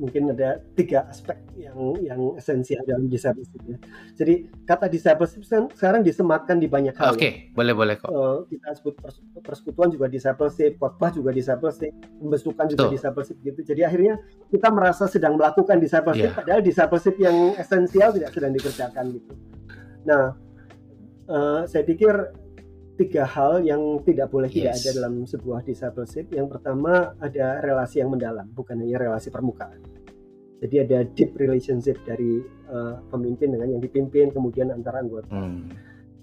[0.00, 3.76] Mungkin ada tiga aspek yang yang esensial dalam discipleship ya.
[4.16, 5.44] Jadi kata discipleship
[5.76, 7.12] sekarang disematkan di banyak hal.
[7.12, 7.52] Oke, okay, ya.
[7.52, 8.08] boleh boleh kok.
[8.08, 8.96] Uh, kita sebut
[9.44, 12.92] persekutuan juga discipleship, khotbah juga discipleship, pembesukan juga Tuh.
[12.96, 13.60] discipleship gitu.
[13.60, 14.16] Jadi akhirnya
[14.48, 16.38] kita merasa sedang melakukan discipleship, yeah.
[16.40, 19.32] padahal discipleship yang esensial tidak sedang dikerjakan gitu.
[20.08, 20.32] Nah,
[21.28, 22.12] uh, saya pikir
[23.00, 24.56] tiga hal yang tidak boleh yes.
[24.56, 26.28] tidak ada dalam sebuah discipleship.
[26.28, 29.80] Yang pertama ada relasi yang mendalam, bukan hanya relasi permukaan.
[30.60, 35.32] Jadi ada deep relationship dari uh, pemimpin dengan yang dipimpin, kemudian antara anggota.
[35.32, 35.72] Hmm.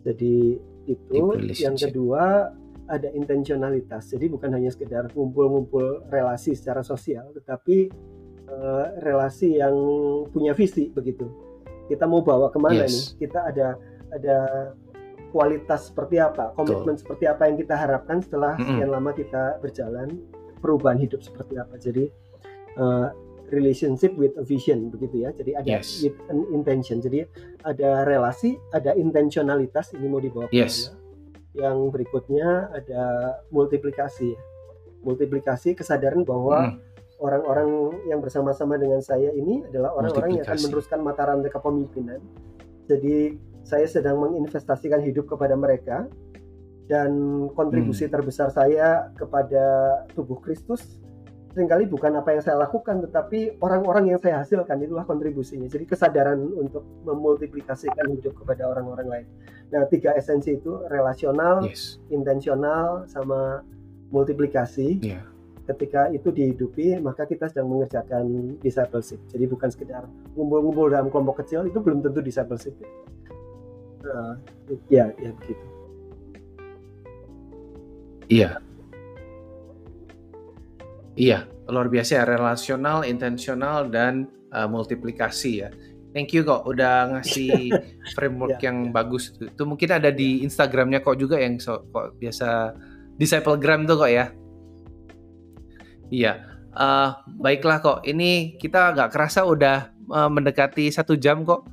[0.06, 1.18] Jadi itu.
[1.58, 2.54] Yang kedua
[2.86, 4.14] ada intentionalitas.
[4.14, 7.90] Jadi bukan hanya sekedar ngumpul-ngumpul relasi secara sosial, tetapi
[8.46, 9.74] uh, relasi yang
[10.30, 11.48] punya visi begitu
[11.88, 12.92] kita mau bawa ke mana yes.
[12.92, 13.68] nih kita ada
[14.12, 14.38] ada
[15.38, 17.02] kualitas seperti apa komitmen Betul.
[17.06, 18.70] seperti apa yang kita harapkan setelah mm -hmm.
[18.74, 20.08] sekian lama kita berjalan
[20.58, 22.10] perubahan hidup seperti apa jadi
[22.82, 23.14] uh,
[23.54, 26.02] relationship with a vision begitu ya jadi ada yes.
[26.02, 27.30] with an intention jadi
[27.62, 30.90] ada relasi ada intentionalitas ini mau dibawa yes.
[31.54, 33.04] yang berikutnya ada
[33.54, 34.34] multiplikasi
[35.06, 41.00] multiplikasi kesadaran bahwa mm orang-orang yang bersama-sama dengan saya ini adalah orang-orang yang akan meneruskan
[41.02, 42.22] mata rantai kepemimpinan.
[42.86, 43.36] Jadi
[43.68, 46.08] saya sedang menginvestasikan hidup kepada mereka
[46.88, 47.12] dan
[47.52, 48.14] kontribusi hmm.
[48.16, 49.64] terbesar saya kepada
[50.16, 51.04] tubuh Kristus
[51.52, 55.66] sering kali bukan apa yang saya lakukan tetapi orang-orang yang saya hasilkan itulah kontribusinya.
[55.66, 59.28] Jadi kesadaran untuk memultiplikasikan hidup kepada orang-orang lain.
[59.74, 61.98] Nah, tiga esensi itu relasional, yes.
[62.14, 63.66] intensional sama
[64.14, 65.02] multiplikasi.
[65.02, 65.26] Yeah
[65.68, 71.68] ketika itu dihidupi maka kita sedang mengerjakan discipleship jadi bukan sekedar ngumpul-ngumpul dalam kelompok kecil
[71.68, 72.72] itu belum tentu discipleship
[74.06, 74.34] uh,
[74.92, 75.66] ya ya begitu
[78.28, 78.52] iya
[81.18, 85.70] iya luar biasa ya relasional intensional dan uh, multiplikasi ya
[86.14, 87.74] thank you kok udah ngasih
[88.16, 88.94] framework yeah, yang yeah.
[88.94, 92.78] bagus itu mungkin ada di Instagramnya kok juga yang so, kok biasa
[93.18, 94.28] disciplegram tuh kok ya
[96.08, 96.40] Iya,
[96.72, 98.00] uh, baiklah kok.
[98.08, 101.68] Ini kita nggak kerasa udah uh, mendekati satu jam kok.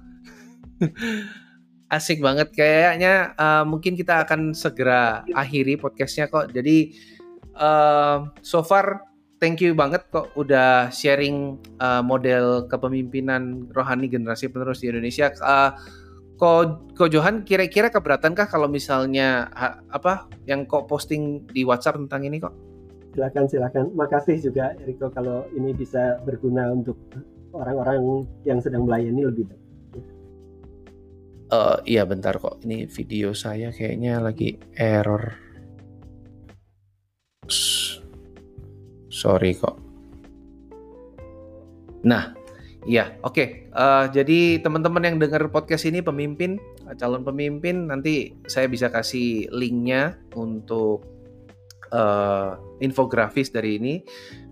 [1.92, 3.36] Asik banget kayaknya.
[3.36, 6.50] Uh, mungkin kita akan segera akhiri podcastnya kok.
[6.50, 6.96] Jadi
[7.56, 9.04] uh, so far
[9.38, 15.30] thank you banget kok udah sharing uh, model kepemimpinan rohani generasi penerus di Indonesia.
[15.40, 15.72] Uh,
[16.34, 22.26] Ko, Ko Johan kira-kira keberatankah kalau misalnya ha, apa yang kok posting di WhatsApp tentang
[22.26, 22.50] ini kok?
[23.14, 26.98] silakan silakan makasih juga Eriko kalau ini bisa berguna untuk
[27.54, 29.63] orang-orang yang sedang melayani lebih baik
[31.50, 35.34] uh, iya bentar kok ini video saya kayaknya lagi error
[39.10, 39.76] sorry kok
[42.04, 42.44] nah
[42.84, 43.32] Iya, oke.
[43.32, 43.48] Okay.
[43.72, 46.60] Uh, eh, jadi teman-teman yang dengar podcast ini pemimpin,
[47.00, 51.00] calon pemimpin, nanti saya bisa kasih linknya untuk
[51.96, 53.94] uh, infografis dari ini.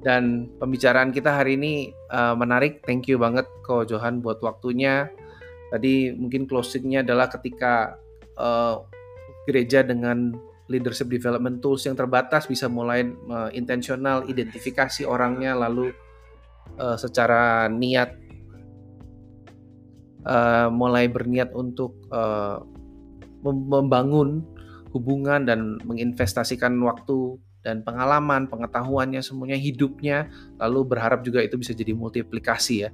[0.01, 2.81] Dan pembicaraan kita hari ini uh, menarik.
[2.89, 5.13] Thank you banget Ko Johan buat waktunya.
[5.73, 7.97] Tadi mungkin closingnya adalah ketika
[8.37, 8.85] uh,
[9.49, 10.37] gereja dengan
[10.69, 15.97] leadership development tools yang terbatas bisa mulai uh, intensional identifikasi orangnya lalu
[16.77, 18.15] uh, secara niat
[20.29, 22.63] uh, mulai berniat untuk uh,
[23.43, 24.47] membangun
[24.95, 31.95] hubungan dan menginvestasikan waktu dan pengalaman, pengetahuannya semuanya hidupnya lalu berharap juga itu bisa jadi
[31.95, 32.91] multiplikasi ya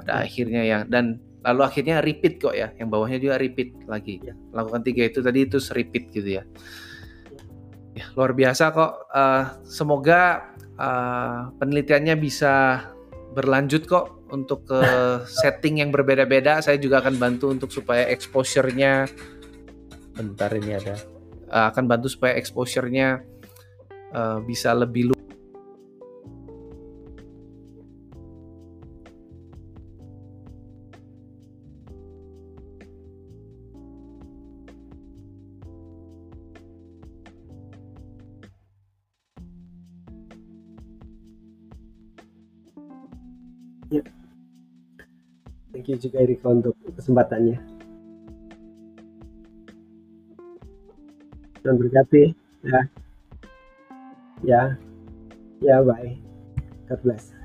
[0.00, 0.24] pada ya.
[0.24, 4.34] akhirnya yang dan lalu akhirnya repeat kok ya yang bawahnya juga repeat lagi ya.
[4.52, 6.44] lakukan tiga itu tadi itu repeat gitu ya
[7.96, 12.86] ya luar biasa kok uh, semoga uh, penelitiannya bisa
[13.34, 14.80] berlanjut kok untuk ke
[15.40, 16.60] setting yang berbeda-beda.
[16.60, 19.08] Saya juga akan bantu untuk supaya exposure-nya
[20.18, 20.98] bentar ini ada
[21.50, 23.22] uh, akan bantu supaya exposure-nya
[24.14, 25.17] uh, bisa lebih luas.
[45.98, 47.58] You juga Erika untuk kesempatannya.
[51.58, 52.38] Tuhan berkati.
[52.62, 52.80] Ya.
[54.46, 54.62] Ya.
[55.58, 56.14] Ya, bye.
[56.86, 57.37] God bless.